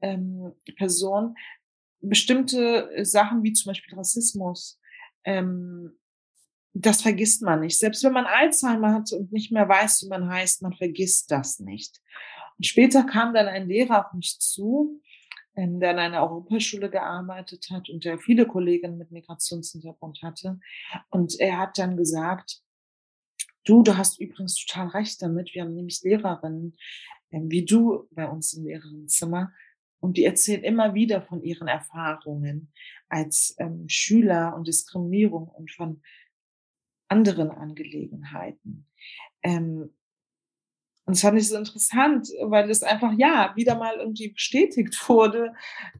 [0.00, 1.36] ähm, Person,
[2.00, 4.80] bestimmte Sachen wie zum Beispiel Rassismus
[6.74, 7.78] das vergisst man nicht.
[7.78, 11.60] Selbst wenn man Alzheimer hat und nicht mehr weiß, wie man heißt, man vergisst das
[11.60, 12.00] nicht.
[12.58, 15.00] Und später kam dann ein Lehrer auf mich zu,
[15.54, 20.58] ähm, der in einer Europaschule gearbeitet hat und der viele Kolleginnen mit Migrationshintergrund hatte.
[21.10, 22.62] Und er hat dann gesagt,
[23.64, 25.54] du, du hast übrigens total recht damit.
[25.54, 26.76] Wir haben nämlich Lehrerinnen,
[27.30, 29.52] ähm, wie du bei uns im Lehrerinnenzimmer.
[30.00, 32.72] Und die erzählen immer wieder von ihren Erfahrungen
[33.08, 36.02] als ähm, Schüler und Diskriminierung und von
[37.08, 38.88] anderen Angelegenheiten.
[39.42, 39.94] Ähm,
[41.12, 45.52] und das fand ich so interessant, weil es einfach, ja, wieder mal irgendwie bestätigt wurde.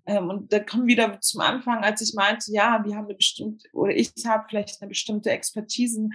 [0.07, 3.69] Ähm, und da kommen wieder zum Anfang, als ich meinte, ja, wir haben eine bestimmte,
[3.75, 6.15] oder ich habe vielleicht eine bestimmte Expertisen,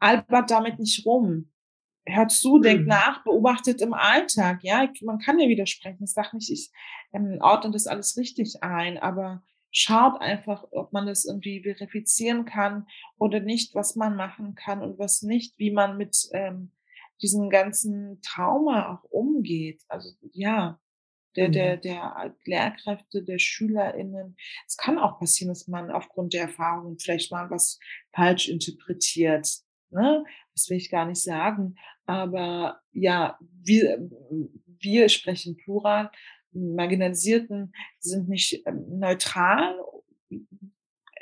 [0.00, 1.50] albert damit nicht rum.
[2.04, 2.88] Hört zu, denkt mhm.
[2.88, 4.58] nach, beobachtet im Alltag.
[4.62, 6.04] Ja, man kann ja widersprechen.
[6.04, 6.70] Ich sage nicht, ich
[7.14, 12.86] ähm, ordne das alles richtig ein, aber schaut einfach, ob man das irgendwie verifizieren kann
[13.16, 16.72] oder nicht, was man machen kann und was nicht, wie man mit ähm,
[17.22, 19.82] diesem ganzen Trauma auch umgeht.
[19.88, 20.80] Also ja,
[21.36, 21.80] der, der, mhm.
[21.82, 24.36] der Lehrkräfte, der SchülerInnen.
[24.66, 27.78] Es kann auch passieren, dass man aufgrund der Erfahrungen vielleicht mal was
[28.14, 29.48] falsch interpretiert.
[29.90, 30.24] Ne?
[30.54, 31.76] Das will ich gar nicht sagen.
[32.06, 34.08] Aber ja, wir,
[34.66, 36.10] wir sprechen plural.
[36.52, 39.78] Marginalisierten sind nicht ähm, neutral.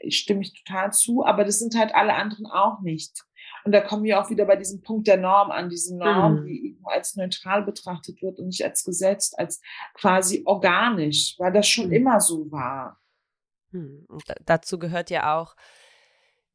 [0.03, 3.25] Ich stimme ich total zu, aber das sind halt alle anderen auch nicht.
[3.65, 6.47] Und da kommen wir auch wieder bei diesem Punkt der Norm an, diese Norm, mhm.
[6.47, 9.61] die als neutral betrachtet wird und nicht als Gesetz, als
[9.95, 11.93] quasi organisch, weil das schon mhm.
[11.93, 13.01] immer so war.
[13.71, 14.07] Mhm.
[14.45, 15.57] dazu gehört ja auch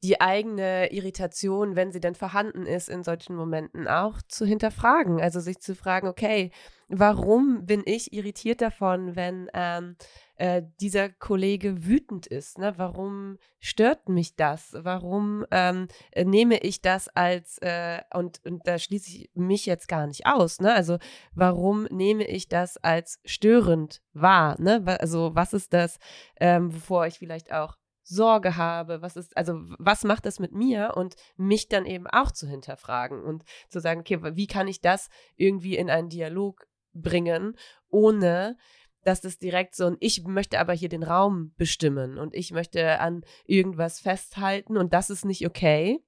[0.03, 5.19] die eigene Irritation, wenn sie denn vorhanden ist, in solchen Momenten auch zu hinterfragen.
[5.19, 6.51] Also sich zu fragen, okay,
[6.87, 9.97] warum bin ich irritiert davon, wenn ähm,
[10.35, 12.57] äh, dieser Kollege wütend ist?
[12.57, 12.73] Ne?
[12.77, 14.73] Warum stört mich das?
[14.73, 19.89] Warum ähm, äh, nehme ich das als, äh, und, und da schließe ich mich jetzt
[19.89, 20.73] gar nicht aus, ne?
[20.73, 20.97] Also
[21.33, 24.55] warum nehme ich das als störend wahr?
[24.61, 24.81] Ne?
[25.01, 25.99] Also was ist das,
[26.39, 27.78] ähm, wovor ich vielleicht auch
[28.09, 32.31] Sorge habe, was ist, also was macht das mit mir und mich dann eben auch
[32.31, 37.55] zu hinterfragen und zu sagen, okay, wie kann ich das irgendwie in einen Dialog bringen,
[37.89, 38.57] ohne
[39.03, 42.99] dass das direkt so ein, ich möchte aber hier den Raum bestimmen und ich möchte
[42.99, 46.03] an irgendwas festhalten und das ist nicht okay.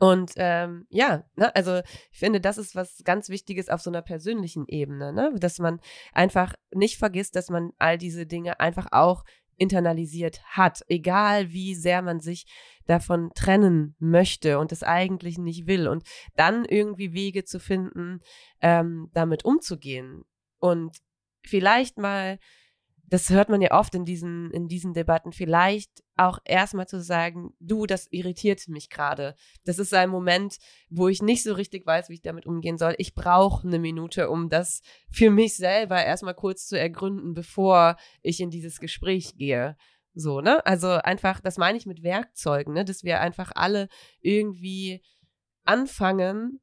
[0.00, 1.80] Und ähm, ja, ne, also
[2.12, 5.34] ich finde, das ist was ganz Wichtiges auf so einer persönlichen Ebene, ne?
[5.38, 5.80] dass man
[6.12, 9.24] einfach nicht vergisst, dass man all diese Dinge einfach auch
[9.58, 12.46] internalisiert hat, egal wie sehr man sich
[12.86, 15.88] davon trennen möchte und es eigentlich nicht will.
[15.88, 16.04] Und
[16.36, 18.20] dann irgendwie Wege zu finden,
[18.62, 20.24] ähm, damit umzugehen.
[20.58, 20.96] Und
[21.44, 22.38] vielleicht mal
[23.10, 27.54] das hört man ja oft in diesen, in diesen Debatten, vielleicht auch erstmal zu sagen,
[27.58, 29.34] du, das irritiert mich gerade.
[29.64, 30.58] Das ist ein Moment,
[30.90, 32.94] wo ich nicht so richtig weiß, wie ich damit umgehen soll.
[32.98, 38.40] Ich brauche eine Minute, um das für mich selber erstmal kurz zu ergründen, bevor ich
[38.40, 39.76] in dieses Gespräch gehe.
[40.12, 40.64] So, ne?
[40.66, 42.84] Also einfach, das meine ich mit Werkzeugen, ne?
[42.84, 43.88] Dass wir einfach alle
[44.20, 45.02] irgendwie
[45.64, 46.60] anfangen,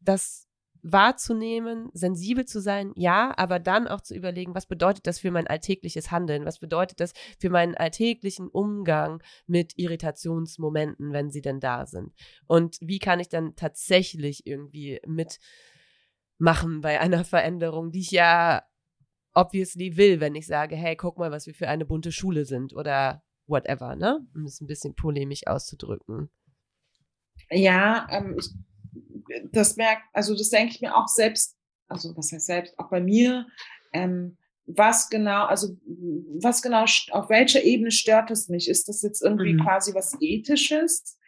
[0.00, 0.49] das
[0.82, 5.46] wahrzunehmen, sensibel zu sein, ja, aber dann auch zu überlegen, was bedeutet das für mein
[5.46, 6.44] alltägliches Handeln?
[6.44, 12.12] Was bedeutet das für meinen alltäglichen Umgang mit Irritationsmomenten, wenn sie denn da sind?
[12.46, 18.62] Und wie kann ich dann tatsächlich irgendwie mitmachen bei einer Veränderung, die ich ja
[19.34, 22.74] obviously will, wenn ich sage, hey, guck mal, was wir für eine bunte Schule sind
[22.74, 24.20] oder whatever, ne?
[24.34, 26.30] Um es ein bisschen polemisch auszudrücken.
[27.50, 28.50] Ja, ähm, ich
[29.52, 31.56] das merkt, also das denke ich mir auch selbst,
[31.88, 33.46] also was heißt selbst, auch bei mir,
[33.92, 34.36] ähm,
[34.66, 35.76] was genau, also
[36.40, 38.68] was genau, auf welcher Ebene stört es mich?
[38.68, 39.62] Ist das jetzt irgendwie mhm.
[39.62, 41.18] quasi was Ethisches?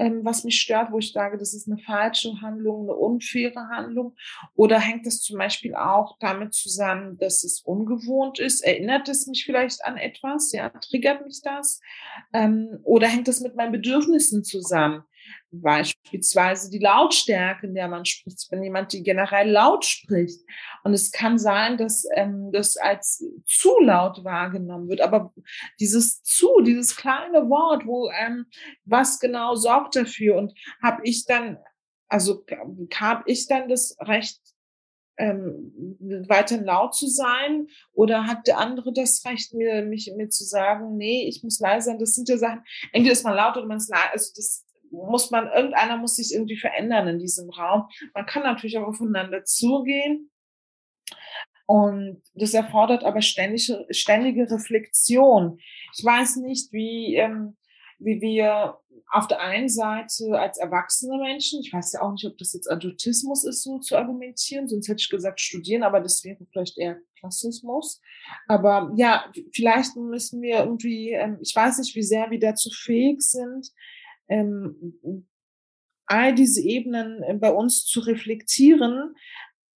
[0.00, 4.16] ähm, was mich stört, wo ich sage, das ist eine falsche Handlung, eine unfaire Handlung?
[4.54, 8.62] Oder hängt das zum Beispiel auch damit zusammen, dass es ungewohnt ist?
[8.62, 10.52] Erinnert es mich vielleicht an etwas?
[10.52, 11.80] Ja, triggert mich das?
[12.32, 15.04] Ähm, oder hängt das mit meinen Bedürfnissen zusammen?
[15.50, 18.46] Beispielsweise die Lautstärke, in der man spricht.
[18.50, 20.40] wenn jemand, die generell laut spricht.
[20.84, 25.00] Und es kann sein, dass ähm, das als zu laut wahrgenommen wird.
[25.00, 25.32] Aber
[25.78, 28.46] dieses zu, dieses kleine Wort, wo ähm,
[28.84, 30.36] was genau sorgt dafür?
[30.36, 30.52] Und
[30.82, 31.58] habe ich dann,
[32.08, 32.44] also
[32.94, 34.40] habe ich dann das Recht,
[35.20, 35.96] ähm,
[36.28, 37.68] weiterhin laut zu sein?
[37.92, 41.86] Oder hat der andere das Recht, mir, mich, mir zu sagen, nee, ich muss leise
[41.86, 41.98] sein?
[41.98, 42.62] Das sind ja Sachen,
[42.92, 44.12] entweder ist man laut oder man ist leise.
[44.12, 47.88] Also das muss man, irgendeiner muss sich irgendwie verändern in diesem Raum.
[48.14, 50.30] Man kann natürlich auch aufeinander zugehen.
[51.66, 55.60] Und das erfordert aber ständige, ständige Reflexion.
[55.96, 57.56] Ich weiß nicht, wie, ähm,
[58.00, 58.80] wie wir
[59.12, 62.70] auf der einen Seite als erwachsene Menschen, ich weiß ja auch nicht, ob das jetzt
[62.70, 66.98] Adultismus ist, so zu argumentieren, sonst hätte ich gesagt studieren, aber das wäre vielleicht eher
[67.18, 68.00] Klassismus.
[68.46, 73.22] Aber ja, vielleicht müssen wir irgendwie, ähm, ich weiß nicht, wie sehr wir dazu fähig
[73.22, 73.70] sind,
[74.30, 75.28] ähm,
[76.06, 79.14] all diese Ebenen äh, bei uns zu reflektieren,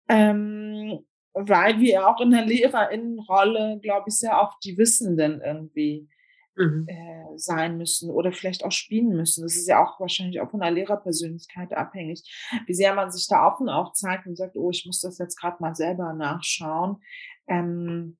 [0.08, 6.08] Ähm, weil wir auch in der Lehrerinnenrolle, glaube ich, sehr oft die Wissenden irgendwie
[6.56, 6.86] mhm.
[6.86, 9.42] äh, sein müssen oder vielleicht auch spielen müssen.
[9.42, 12.22] Das ist ja auch wahrscheinlich auch von der Lehrerpersönlichkeit abhängig,
[12.66, 15.36] wie sehr man sich da offen auch zeigt und sagt, oh, ich muss das jetzt
[15.40, 17.02] gerade mal selber nachschauen.
[17.48, 18.16] Ähm,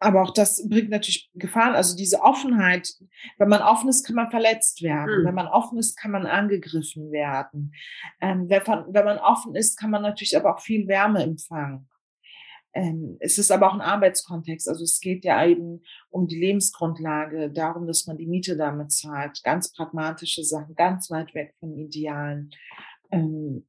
[0.00, 1.74] aber auch das bringt natürlich Gefahren.
[1.74, 2.88] Also diese Offenheit,
[3.36, 5.20] wenn man offen ist, kann man verletzt werden.
[5.20, 5.26] Mhm.
[5.26, 7.74] Wenn man offen ist, kann man angegriffen werden.
[8.20, 11.86] Ähm, wenn, wenn, man offen ist, kann man natürlich aber auch viel Wärme empfangen.
[12.72, 14.70] Ähm, es ist aber auch ein Arbeitskontext.
[14.70, 19.42] Also es geht ja eben um die Lebensgrundlage, darum, dass man die Miete damit zahlt.
[19.44, 22.50] Ganz pragmatische Sachen, ganz weit weg von Idealen.
[23.10, 23.66] Ähm,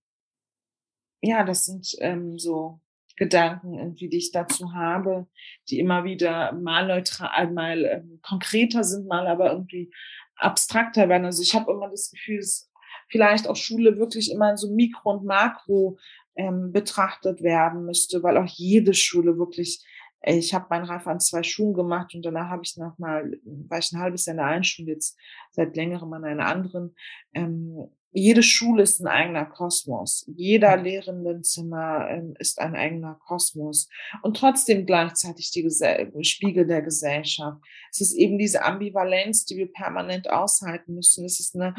[1.22, 2.80] ja, das sind ähm, so
[3.18, 5.28] Gedanken, irgendwie, die ich dazu habe,
[5.70, 9.92] die immer wieder mal neutral, mal ähm, konkreter sind, mal aber irgendwie
[10.36, 11.26] abstrakter werden.
[11.26, 12.72] Also ich habe immer das Gefühl, dass
[13.10, 15.98] vielleicht auch Schule wirklich immer in so Mikro und Makro
[16.36, 19.86] ähm, betrachtet werden müsste, weil auch jede Schule wirklich
[20.24, 23.80] ich habe meinen Reif an zwei Schulen gemacht und danach habe ich noch mal, war
[23.80, 25.18] ich ein halbes Jahr in der einen Schule, jetzt
[25.50, 26.96] seit längerem an einer anderen.
[27.34, 30.26] Ähm, jede Schule ist ein eigener Kosmos.
[30.36, 33.88] Jeder Lehrendenzimmer ähm, ist ein eigener Kosmos
[34.22, 37.62] und trotzdem gleichzeitig die Gesell Spiegel der Gesellschaft.
[37.92, 41.26] Es ist eben diese Ambivalenz, die wir permanent aushalten müssen.
[41.26, 41.74] Es ist eine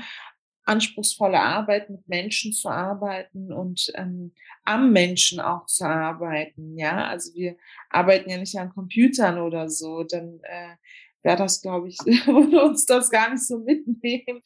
[0.65, 4.33] anspruchsvolle Arbeit, mit Menschen zu arbeiten und ähm,
[4.65, 6.79] am Menschen auch zu arbeiten.
[6.79, 7.57] Ja, also wir
[7.91, 10.77] arbeiten ja nicht an Computern oder so, dann äh,
[11.23, 14.43] wäre das, glaube ich, würde uns das gar nicht so mitnehmen.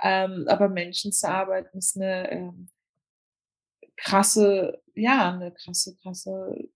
[0.00, 2.68] Ähm, aber Menschen zu arbeiten ist eine ähm,
[3.96, 6.68] krasse, ja, eine krasse, krasse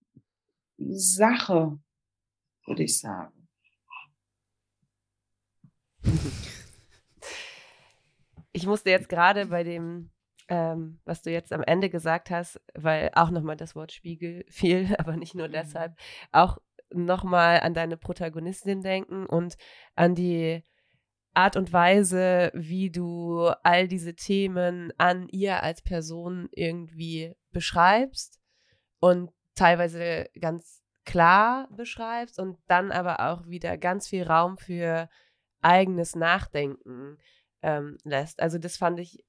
[0.78, 1.78] Sache,
[2.66, 3.49] würde ich sagen.
[8.53, 10.11] Ich musste jetzt gerade bei dem,
[10.49, 14.94] ähm, was du jetzt am Ende gesagt hast, weil auch nochmal das Wort Spiegel fiel,
[14.99, 15.53] aber nicht nur mhm.
[15.53, 15.97] deshalb,
[16.32, 16.59] auch
[17.05, 19.57] nochmal an deine Protagonistin denken und
[19.94, 20.62] an die
[21.34, 28.40] Art und Weise, wie du all diese Themen an ihr als Person irgendwie beschreibst
[29.01, 35.11] und teilweise ganz klar beschreibst und dann aber auch wieder ganz viel Raum für
[35.61, 37.18] eigenes Nachdenken
[37.62, 38.40] ähm, lässt.
[38.40, 39.24] Also das fand ich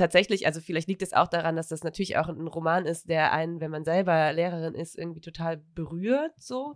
[0.00, 3.32] tatsächlich, also vielleicht liegt es auch daran, dass das natürlich auch ein Roman ist, der
[3.32, 6.74] einen, wenn man selber Lehrerin ist, irgendwie total berührt, so.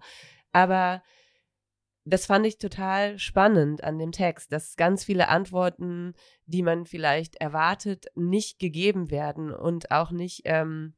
[0.53, 1.03] Aber
[2.05, 6.13] das fand ich total spannend an dem Text, dass ganz viele Antworten,
[6.45, 10.95] die man vielleicht erwartet, nicht gegeben werden und auch nicht, ähm,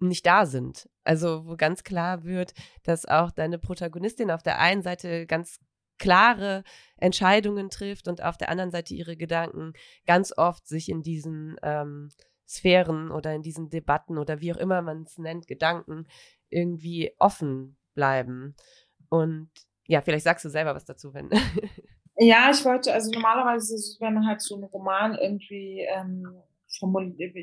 [0.00, 0.90] nicht da sind.
[1.04, 2.52] Also wo ganz klar wird,
[2.82, 5.60] dass auch deine Protagonistin auf der einen Seite ganz
[5.98, 6.62] klare
[6.96, 9.72] Entscheidungen trifft und auf der anderen Seite ihre Gedanken
[10.06, 12.10] ganz oft sich in diesen ähm,
[12.48, 16.06] Sphären oder in diesen Debatten oder wie auch immer man es nennt, Gedanken
[16.48, 18.54] irgendwie offen bleiben.
[19.08, 19.50] Und
[19.86, 21.30] ja, vielleicht sagst du selber was dazu, wenn.
[22.16, 26.42] ja, ich wollte, also normalerweise, wenn man halt so einen Roman irgendwie ähm,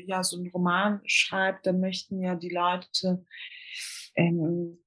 [0.06, 3.24] ja, so einen Roman schreibt, dann möchten ja die Leute
[4.14, 4.78] ähm,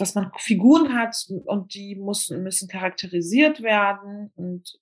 [0.00, 4.32] dass man Figuren hat und die müssen, müssen charakterisiert werden.
[4.34, 4.80] Und,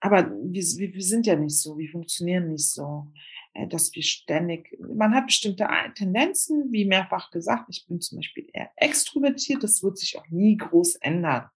[0.00, 3.06] aber wir, wir sind ja nicht so, wir funktionieren nicht so,
[3.54, 8.48] äh, dass wir ständig, man hat bestimmte Tendenzen, wie mehrfach gesagt, ich bin zum Beispiel
[8.52, 11.48] eher extrovertiert, das wird sich auch nie groß ändern.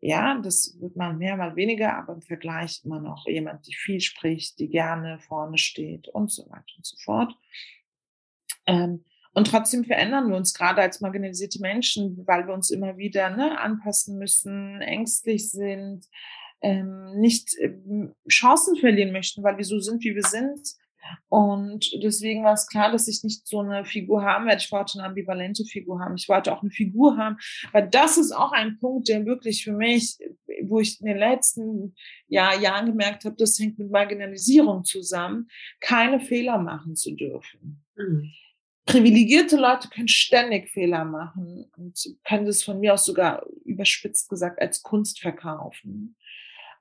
[0.00, 4.00] Ja, das wird mal mehr, mal weniger, aber im Vergleich immer noch jemand, die viel
[4.00, 7.34] spricht, die gerne vorne steht und so weiter und so fort.
[8.66, 9.04] Ähm,
[9.34, 13.60] und trotzdem verändern wir uns gerade als marginalisierte Menschen, weil wir uns immer wieder ne,
[13.60, 16.06] anpassen müssen, ängstlich sind,
[16.62, 20.60] ähm, nicht ähm, Chancen verlieren möchten, weil wir so sind, wie wir sind.
[21.28, 24.62] Und deswegen war es klar, dass ich nicht so eine Figur haben werde.
[24.62, 26.14] Ich wollte eine ambivalente Figur haben.
[26.14, 27.36] Ich wollte auch eine Figur haben,
[27.72, 30.16] weil das ist auch ein Punkt, der wirklich für mich,
[30.62, 31.94] wo ich in den letzten
[32.28, 35.48] Jahr, Jahren gemerkt habe, das hängt mit Marginalisierung zusammen,
[35.80, 37.84] keine Fehler machen zu dürfen.
[37.96, 38.32] Mhm
[38.86, 44.60] privilegierte Leute können ständig Fehler machen und können das von mir aus sogar überspitzt gesagt
[44.60, 46.16] als Kunst verkaufen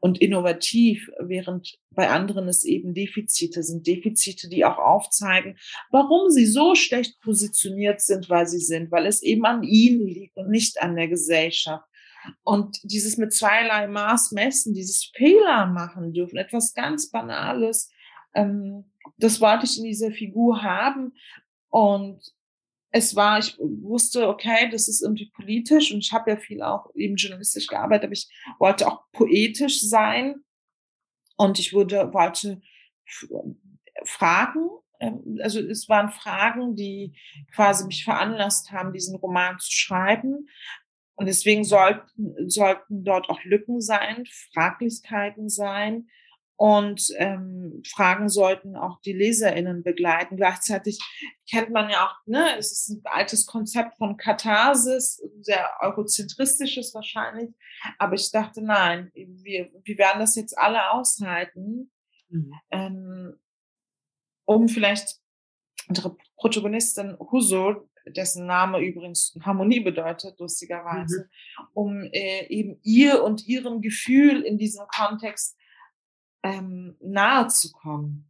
[0.03, 3.87] und innovativ, während bei anderen es eben Defizite sind.
[3.87, 5.57] Defizite, die auch aufzeigen,
[5.91, 10.35] warum sie so schlecht positioniert sind, weil sie sind, weil es eben an ihnen liegt
[10.35, 11.85] und nicht an der Gesellschaft.
[12.43, 17.89] Und dieses mit zweierlei Maß messen, dieses Fehler machen dürfen, etwas ganz Banales,
[18.33, 21.13] ähm, das wollte ich in dieser Figur haben.
[21.73, 22.21] Und
[22.91, 26.93] es war, ich wusste, okay, das ist irgendwie politisch und ich habe ja viel auch
[26.93, 30.35] eben journalistisch gearbeitet, aber ich wollte auch poetisch sein
[31.35, 32.61] und ich würde, wollte
[34.05, 34.69] Fragen
[34.99, 37.15] ähm, also es waren Fragen, die
[37.55, 40.47] quasi mich veranlasst haben, diesen Roman zu schreiben.
[41.15, 46.07] Und deswegen sollten, sollten dort auch Lücken sein, Fraglichkeiten sein.
[46.63, 50.37] Und ähm, Fragen sollten auch die LeserInnen begleiten.
[50.37, 50.97] Gleichzeitig
[51.51, 57.49] kennt man ja auch, ne, es ist ein altes Konzept von Katharsis, sehr eurozentristisches wahrscheinlich.
[57.99, 61.91] Aber ich dachte, nein, wir, wir werden das jetzt alle aushalten,
[62.29, 62.53] mhm.
[62.71, 63.39] ähm,
[64.45, 65.19] um vielleicht
[65.89, 71.67] unsere Protagonistin Husur dessen Name übrigens Harmonie bedeutet, lustigerweise, mhm.
[71.73, 75.57] um äh, eben ihr und ihrem Gefühl in diesem Kontext
[76.43, 78.29] ähm, nahe zu kommen.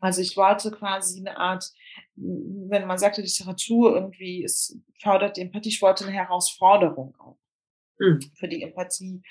[0.00, 1.72] Also ich wollte quasi eine Art,
[2.14, 7.38] wenn man sagt, Literatur irgendwie, es fördert die Empathie, ich wollte eine Herausforderung auch
[7.98, 8.20] mhm.
[8.34, 9.22] für die Empathie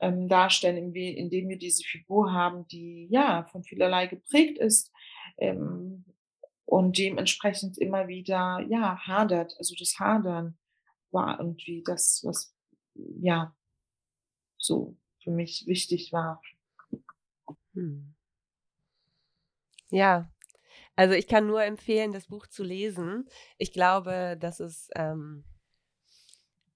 [0.00, 4.90] ähm, darstellen, indem wir diese Figur haben, die ja von vielerlei geprägt ist,
[5.38, 6.04] ähm,
[6.64, 9.54] und dementsprechend immer wieder, ja, hadert.
[9.58, 10.58] Also das Hadern
[11.10, 12.54] war irgendwie das, was,
[12.94, 13.56] ja,
[14.58, 16.42] so für mich wichtig war.
[17.78, 18.14] Hm.
[19.90, 20.28] Ja,
[20.96, 23.28] also ich kann nur empfehlen, das Buch zu lesen.
[23.56, 25.44] Ich glaube, dass es ähm,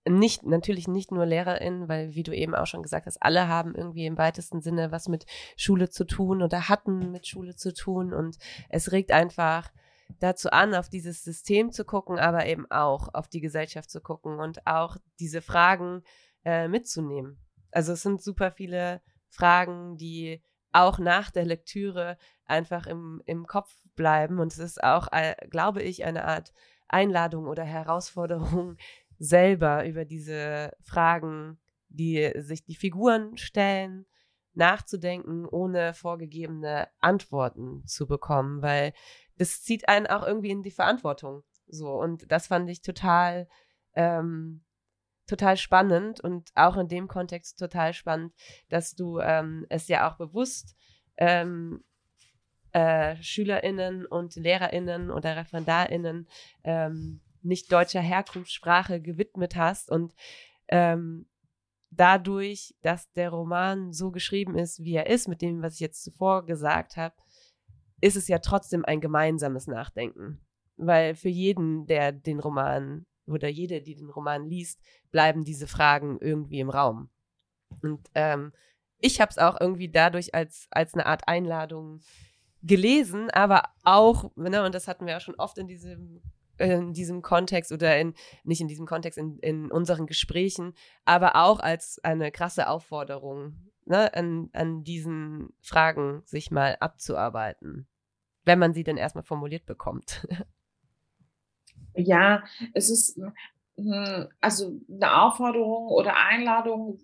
[0.09, 3.75] nicht, natürlich nicht nur LehrerInnen, weil, wie du eben auch schon gesagt hast, alle haben
[3.75, 5.27] irgendwie im weitesten Sinne was mit
[5.57, 8.39] Schule zu tun oder hatten mit Schule zu tun und
[8.69, 9.73] es regt einfach
[10.21, 14.39] dazu an, auf dieses System zu gucken, aber eben auch auf die Gesellschaft zu gucken
[14.39, 16.03] und auch diese Fragen
[16.45, 17.39] äh, mitzunehmen.
[17.73, 20.43] Also es sind super viele Fragen, die
[20.73, 24.39] auch nach der Lektüre einfach im, im Kopf bleiben.
[24.39, 26.53] Und es ist auch, äh, glaube ich, eine Art
[26.89, 28.77] Einladung oder Herausforderung,
[29.19, 31.59] selber über diese Fragen,
[31.89, 34.07] die sich die Figuren stellen,
[34.55, 38.93] nachzudenken, ohne vorgegebene Antworten zu bekommen, weil
[39.39, 41.43] das zieht einen auch irgendwie in die Verantwortung.
[41.67, 43.49] So, und das fand ich total,
[43.95, 44.63] ähm,
[45.33, 48.35] total spannend und auch in dem Kontext total spannend,
[48.69, 50.77] dass du ähm, es ja auch bewusst
[51.17, 51.83] ähm,
[52.73, 56.29] äh, SchülerInnen und LehrerInnen oder ReferendarInnen
[56.65, 60.15] ähm, nicht deutscher Herkunftssprache gewidmet hast und
[60.69, 61.27] ähm,
[61.91, 66.05] dadurch, dass der Roman so geschrieben ist, wie er ist, mit dem, was ich jetzt
[66.05, 67.15] zuvor gesagt habe,
[68.01, 70.41] ist es ja trotzdem ein gemeinsames Nachdenken.
[70.77, 76.19] Weil für jeden, der den Roman oder jede, die den Roman liest, bleiben diese Fragen
[76.21, 77.11] irgendwie im Raum.
[77.83, 78.53] Und ähm,
[78.99, 82.01] ich habe es auch irgendwie dadurch als, als eine Art Einladung
[82.63, 86.23] gelesen, aber auch, ne, und das hatten wir ja schon oft in diesem
[86.59, 88.15] in diesem Kontext oder in,
[88.45, 94.13] nicht in diesem Kontext, in, in unseren Gesprächen, aber auch als eine krasse Aufforderung, ne,
[94.15, 97.89] an, an diesen Fragen sich mal abzuarbeiten,
[98.45, 100.27] wenn man sie denn erstmal formuliert bekommt.
[101.95, 103.21] Ja, es ist
[103.77, 106.99] hm, also eine Aufforderung oder Einladung,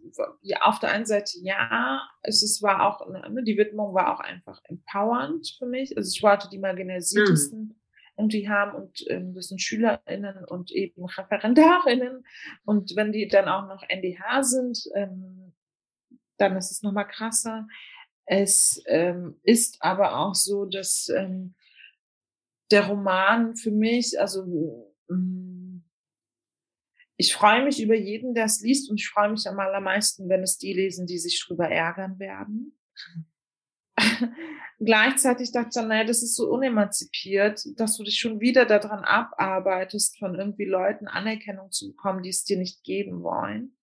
[0.61, 4.61] auf der einen Seite ja, es ist, war auch, ne, die Widmung war auch einfach
[4.65, 5.97] empowernd für mich.
[5.97, 7.75] Also ich wollte die marginalisiertesten mhm
[8.19, 12.27] irgendwie haben und ähm, das sind SchülerInnen und eben ReferendarInnen
[12.65, 15.53] und wenn die dann auch noch NDH sind, ähm,
[16.37, 17.69] dann ist es nochmal krasser.
[18.27, 21.55] Es ähm, ist aber auch so, dass ähm,
[22.71, 25.85] der Roman für mich, also ähm,
[27.17, 30.43] ich freue mich über jeden, der es liest und ich freue mich am allermeisten, wenn
[30.43, 32.79] es die lesen, die sich drüber ärgern werden.
[34.79, 39.05] gleichzeitig dachte ich dann, naja, das ist so unemanzipiert, dass du dich schon wieder daran
[39.05, 43.77] abarbeitest, von irgendwie Leuten Anerkennung zu bekommen, die es dir nicht geben wollen.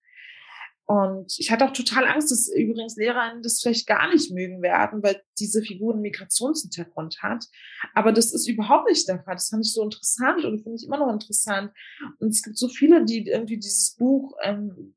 [0.86, 5.02] Und ich hatte auch total Angst, dass übrigens Lehrerinnen das vielleicht gar nicht mögen werden,
[5.02, 7.44] weil diese Figur einen Migrationshintergrund hat.
[7.92, 9.34] Aber das ist überhaupt nicht der Fall.
[9.34, 11.72] Das fand ich so interessant und finde ich immer noch interessant.
[12.20, 14.94] Und es gibt so viele, die irgendwie dieses Buch ähm,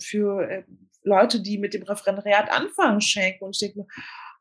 [0.00, 0.62] für äh,
[1.02, 3.44] Leute, die mit dem Referendariat anfangen, schenken.
[3.44, 3.86] Und ich denke mir,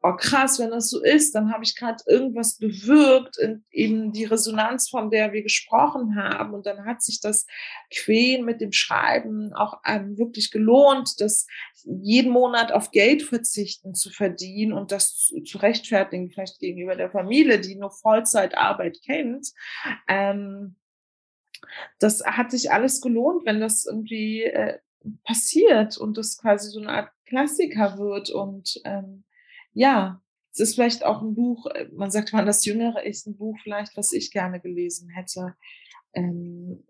[0.04, 4.26] oh krass, wenn das so ist, dann habe ich gerade irgendwas bewirkt, in, eben die
[4.26, 6.54] Resonanz, von der wir gesprochen haben.
[6.54, 7.46] Und dann hat sich das
[7.93, 11.46] Quälen mit dem Schreiben auch ähm, wirklich gelohnt, das
[11.84, 17.12] jeden Monat auf Geld verzichten zu verdienen und das zu, zu rechtfertigen, vielleicht gegenüber der
[17.12, 19.50] Familie, die nur Vollzeitarbeit kennt.
[20.08, 20.78] Ähm,
[22.00, 24.80] das hat sich alles gelohnt, wenn das irgendwie äh,
[25.24, 29.24] passiert und das quasi so eine Art Klassiker wird und ähm,
[29.74, 30.22] ja,
[30.54, 33.58] es ist vielleicht auch ein Buch, äh, man sagt mal, das Jüngere ist ein Buch
[33.64, 35.56] vielleicht, was ich gerne gelesen hätte.
[36.14, 36.84] Ähm,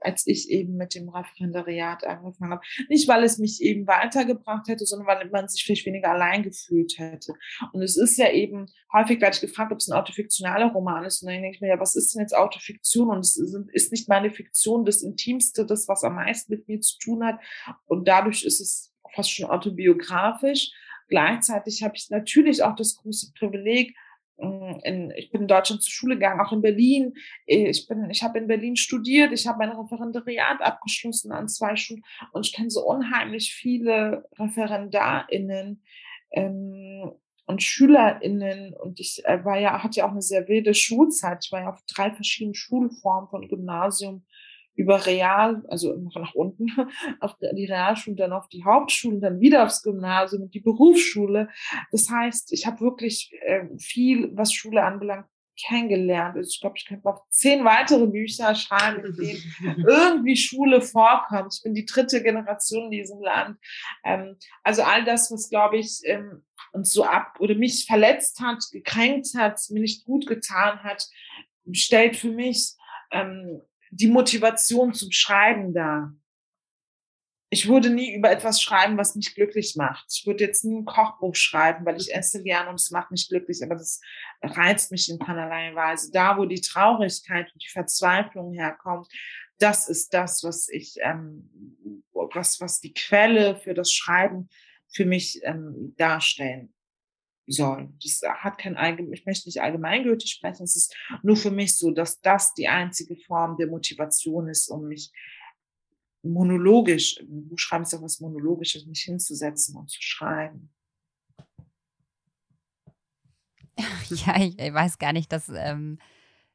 [0.00, 2.62] als ich eben mit dem Referendariat angefangen habe.
[2.88, 6.98] Nicht, weil es mich eben weitergebracht hätte, sondern weil man sich vielleicht weniger allein gefühlt
[6.98, 7.34] hätte.
[7.72, 11.22] Und es ist ja eben, häufig werde ich gefragt, ob es ein autofiktionaler Roman ist.
[11.22, 13.10] Und dann denke ich mir, ja, was ist denn jetzt Autofiktion?
[13.10, 16.98] Und es ist nicht meine Fiktion das Intimste, das, was am meisten mit mir zu
[16.98, 17.38] tun hat.
[17.86, 20.72] Und dadurch ist es fast schon autobiografisch.
[21.10, 23.94] Gleichzeitig habe ich natürlich auch das große Privileg,
[24.38, 27.14] hm, in, ich bin in Deutschland zur Schule gegangen, auch in Berlin.
[27.46, 32.02] Ich bin, ich habe in Berlin studiert, ich habe mein Referendariat abgeschlossen an zwei Schulen
[32.32, 35.82] und ich kenne so unheimlich viele ReferendarInnen
[36.30, 37.12] ähm,
[37.46, 41.44] und SchülerInnen und ich äh, war ja, hatte ja auch eine sehr wilde Schulzeit.
[41.44, 44.24] Ich war ja auf drei verschiedenen Schulformen von Gymnasium
[44.74, 46.66] über Real, also nach unten,
[47.20, 51.48] auf die Realschule, dann auf die Hauptschule, dann wieder aufs Gymnasium und die Berufsschule.
[51.90, 55.26] Das heißt, ich habe wirklich äh, viel, was Schule anbelangt,
[55.66, 56.36] kennengelernt.
[56.36, 61.54] Also ich glaube, ich könnte noch zehn weitere Bücher schreiben, in denen irgendwie Schule vorkommt.
[61.56, 63.58] Ich bin die dritte Generation in diesem Land.
[64.04, 68.64] Ähm, also all das, was, glaube ich, ähm, uns so ab oder mich verletzt hat,
[68.70, 71.06] gekränkt hat, mir nicht gut getan hat,
[71.72, 72.74] stellt für mich
[73.10, 73.60] ähm,
[73.90, 76.12] die Motivation zum Schreiben da.
[77.52, 80.06] Ich würde nie über etwas schreiben, was mich glücklich macht.
[80.12, 83.28] Ich würde jetzt nie ein Kochbuch schreiben, weil ich esse gerne und es macht mich
[83.28, 84.00] glücklich, aber das
[84.40, 86.12] reizt mich in keinerlei Weise.
[86.12, 89.08] Da, wo die Traurigkeit und die Verzweiflung herkommt,
[89.58, 91.50] das ist das, was ich, ähm,
[92.12, 94.48] was, was die Quelle für das Schreiben
[94.88, 96.72] für mich ähm, darstellen
[97.50, 97.92] soll.
[98.02, 100.62] Das hat kein allgemein, ich möchte nicht allgemeingültig sprechen.
[100.62, 104.88] Es ist nur für mich so, dass das die einzige Form der Motivation ist, um
[104.88, 105.12] mich
[106.22, 110.72] monologisch, im Buch schreiben ist auch was Monologisches, mich hinzusetzen und zu schreiben.
[114.10, 115.98] Ja, ich, ich weiß gar nicht, dass ähm,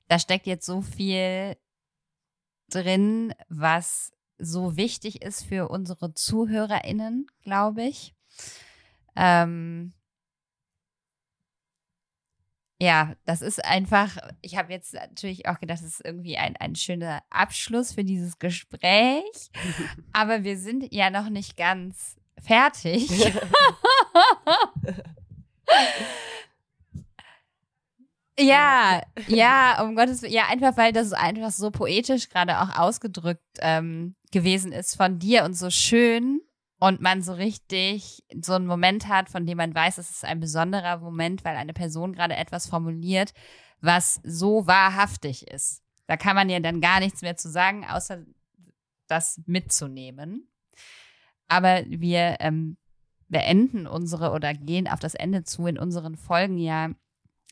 [0.10, 1.56] da steckt jetzt so viel
[2.70, 8.14] drin, was so wichtig ist für unsere ZuhörerInnen, glaube ich.
[9.16, 9.94] Ähm,
[12.82, 16.76] ja, das ist einfach, ich habe jetzt natürlich auch gedacht, das ist irgendwie ein, ein
[16.76, 19.50] schöner Abschluss für dieses Gespräch.
[20.14, 23.10] Aber wir sind ja noch nicht ganz fertig.
[28.38, 30.34] ja, ja, um Gottes Willen.
[30.34, 35.46] Ja, einfach weil das einfach so poetisch gerade auch ausgedrückt ähm, gewesen ist von dir
[35.46, 36.42] und so schön
[36.80, 40.40] und man so richtig so einen Moment hat, von dem man weiß, es ist ein
[40.40, 43.34] besonderer Moment, weil eine Person gerade etwas formuliert,
[43.82, 45.84] was so wahrhaftig ist.
[46.08, 48.24] Da kann man ja dann gar nichts mehr zu sagen, außer
[49.08, 50.50] das mitzunehmen.
[51.48, 52.78] Aber wir ähm,
[53.28, 56.90] beenden unsere oder gehen auf das Ende zu in unseren Folgen ja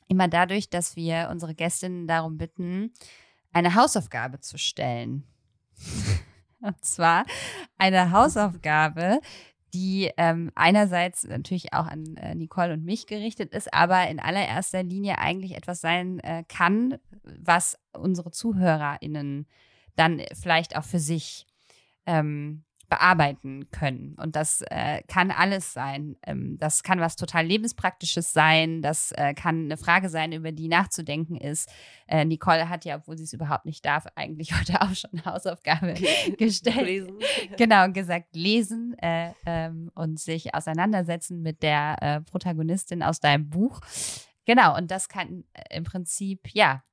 [0.07, 2.93] immer dadurch, dass wir unsere Gästinnen darum bitten,
[3.51, 5.23] eine Hausaufgabe zu stellen.
[6.63, 7.25] Und zwar
[7.77, 9.19] eine Hausaufgabe,
[9.73, 14.83] die ähm, einerseits natürlich auch an äh, Nicole und mich gerichtet ist, aber in allererster
[14.83, 19.47] Linie eigentlich etwas sein äh, kann, was unsere ZuhörerInnen
[19.95, 21.47] dann vielleicht auch für sich
[22.05, 22.63] ähm,
[22.93, 24.15] bearbeiten können.
[24.21, 26.15] Und das äh, kann alles sein.
[26.27, 28.83] Ähm, das kann was total Lebenspraktisches sein.
[28.83, 31.71] Das äh, kann eine Frage sein, über die nachzudenken ist.
[32.07, 35.25] Äh, Nicole hat ja, obwohl sie es überhaupt nicht darf, eigentlich heute auch schon eine
[35.25, 35.95] Hausaufgabe
[36.37, 36.85] gestellt.
[36.85, 37.17] Lesen.
[37.57, 43.81] Genau, gesagt, lesen äh, ähm, und sich auseinandersetzen mit der äh, Protagonistin aus deinem Buch.
[44.45, 46.83] Genau, und das kann äh, im Prinzip, ja,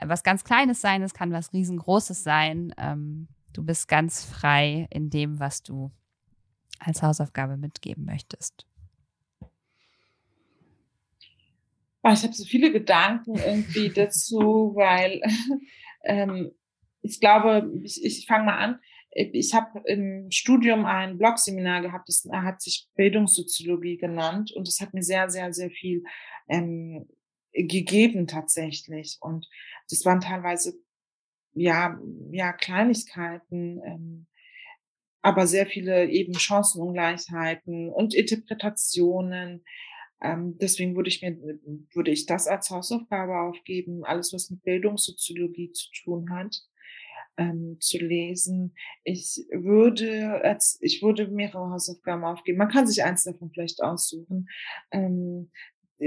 [0.00, 2.72] was ganz Kleines sein, es kann was Riesengroßes sein.
[2.78, 5.92] Ähm, Du bist ganz frei in dem, was du
[6.80, 8.66] als Hausaufgabe mitgeben möchtest.
[12.02, 15.22] Ich habe so viele Gedanken irgendwie dazu, weil
[16.02, 16.50] ähm,
[17.00, 18.80] ich glaube, ich, ich fange mal an.
[19.10, 24.92] Ich habe im Studium ein Blogseminar gehabt, das hat sich Bildungssoziologie genannt und das hat
[24.92, 26.02] mir sehr, sehr, sehr viel
[26.48, 27.06] ähm,
[27.52, 29.18] gegeben tatsächlich.
[29.20, 29.48] Und
[29.88, 30.74] das waren teilweise
[31.54, 31.98] ja,
[32.30, 34.26] ja, Kleinigkeiten, ähm,
[35.22, 39.64] aber sehr viele eben Chancenungleichheiten und Interpretationen.
[40.20, 41.36] Ähm, deswegen würde ich mir,
[41.94, 46.62] würde ich das als Hausaufgabe aufgeben, alles, was mit Bildungssoziologie zu tun hat,
[47.36, 48.74] ähm, zu lesen.
[49.04, 52.58] Ich würde, als, ich würde mehrere Hausaufgaben aufgeben.
[52.58, 54.48] Man kann sich eins davon vielleicht aussuchen.
[54.90, 55.50] Ähm,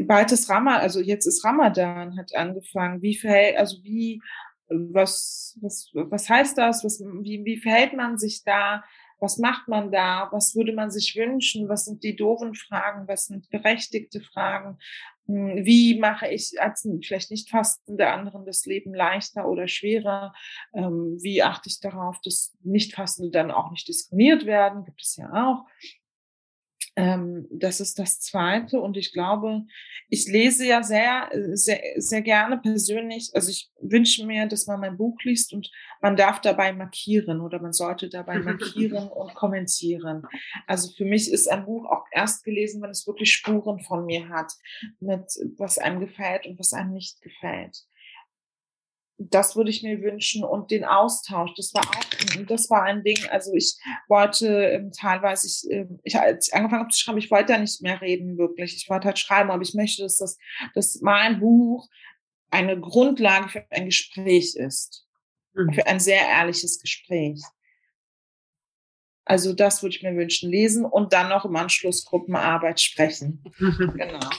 [0.06, 3.02] bald ist Ramadan, also jetzt ist Ramadan, hat angefangen.
[3.02, 4.22] Wie verhält, also wie
[4.70, 6.84] was, was, was heißt das?
[6.84, 8.84] Was, wie, wie verhält man sich da?
[9.20, 10.28] Was macht man da?
[10.32, 11.70] Was würde man sich wünschen?
[11.70, 13.08] Was sind die doofen Fragen?
[13.08, 14.78] Was sind berechtigte Fragen?
[15.28, 20.34] hm, wie mache ich als vielleicht nicht fastende anderen das Leben leichter oder schwerer?
[20.74, 24.86] Ähm, wie achte ich darauf, dass nicht fastende dann auch nicht diskriminiert werden?
[24.86, 25.66] Gibt es ja auch.
[26.98, 28.82] Ähm, das ist das Zweite.
[28.82, 29.66] Und ich glaube,
[30.10, 33.30] ich lese ja sehr, sehr, sehr gerne persönlich.
[33.36, 35.70] Also ich wünsche mir, dass man mein Buch liest und
[36.02, 40.24] man darf dabei markieren oder man sollte dabei markieren und kommentieren.
[40.66, 44.28] Also für mich ist ein Buch auch erst gelesen, wenn es wirklich Spuren von mir
[44.30, 44.52] hat,
[45.00, 45.26] mit
[45.58, 47.86] was einem gefällt und was einem nicht gefällt
[49.20, 51.52] das würde ich mir wünschen und den Austausch.
[51.56, 53.18] Das war auch, das war ein Ding.
[53.30, 53.76] Also ich
[54.08, 57.60] wollte ähm, teilweise, ich, äh, ich, als ich angefangen habe zu schreiben, ich wollte da
[57.60, 58.76] nicht mehr reden wirklich.
[58.76, 60.38] Ich wollte halt schreiben, aber ich möchte, dass das,
[60.76, 61.88] dass mein Buch
[62.52, 65.06] eine Grundlage für ein Gespräch ist,
[65.54, 65.74] mhm.
[65.74, 67.42] für ein sehr ehrliches Gespräch.
[69.26, 73.44] Also das würde ich mir wünschen, lesen und dann noch im Anschluss Gruppenarbeit sprechen.
[73.60, 74.30] genau.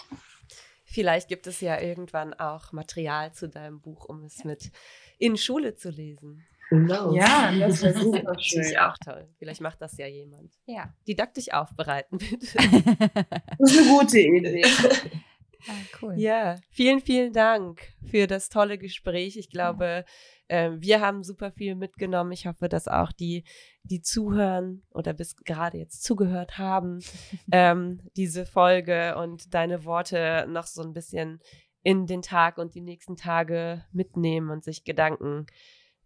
[0.99, 4.73] Vielleicht gibt es ja irgendwann auch Material zu deinem Buch, um es mit
[5.19, 6.45] in Schule zu lesen.
[6.71, 7.15] Genau.
[7.15, 8.63] Ja, das wäre super schön.
[8.63, 9.29] Das ist auch toll.
[9.39, 10.53] Vielleicht macht das ja jemand.
[10.67, 10.93] Ja.
[11.07, 12.49] Didaktisch aufbereiten, bitte.
[12.51, 14.63] Das ist eine gute Idee.
[14.63, 16.15] Ja, cool.
[16.17, 19.37] Ja, vielen, vielen Dank für das tolle Gespräch.
[19.37, 20.05] Ich glaube,
[20.49, 22.33] äh, wir haben super viel mitgenommen.
[22.33, 23.45] Ich hoffe, dass auch die,
[23.83, 27.01] die zuhören oder bis gerade jetzt zugehört haben,
[27.53, 31.41] ähm, diese Folge und deine Worte noch so ein bisschen
[31.83, 35.47] in den Tag und die nächsten Tage mitnehmen und sich Gedanken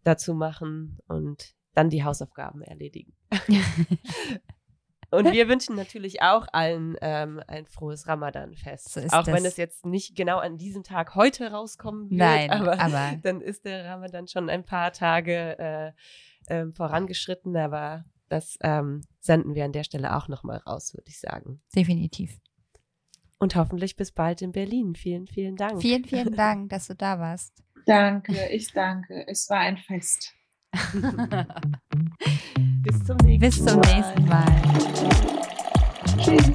[0.04, 3.14] dazu machen und dann die Hausaufgaben erledigen.
[5.12, 8.92] Und wir wünschen natürlich auch allen ähm, ein frohes Ramadan-Fest.
[8.92, 9.26] So auch das.
[9.26, 12.18] wenn es jetzt nicht genau an diesem Tag heute rauskommen wird.
[12.18, 15.92] Nein, aber, aber dann ist der Ramadan schon ein paar Tage äh,
[16.46, 17.56] äh, vorangeschritten.
[17.56, 21.60] Aber das ähm, senden wir an der Stelle auch nochmal raus, würde ich sagen.
[21.76, 22.40] Definitiv.
[23.38, 24.94] Und hoffentlich bis bald in Berlin.
[24.94, 25.82] Vielen, vielen Dank.
[25.82, 27.62] Vielen, vielen Dank, dass du da warst.
[27.84, 29.26] Danke, ich danke.
[29.26, 30.32] Es war ein Fest.
[32.82, 33.38] Bis zum nächsten Mal.
[33.38, 34.44] Bis zum nächsten Mal.
[36.18, 36.50] Tschüss.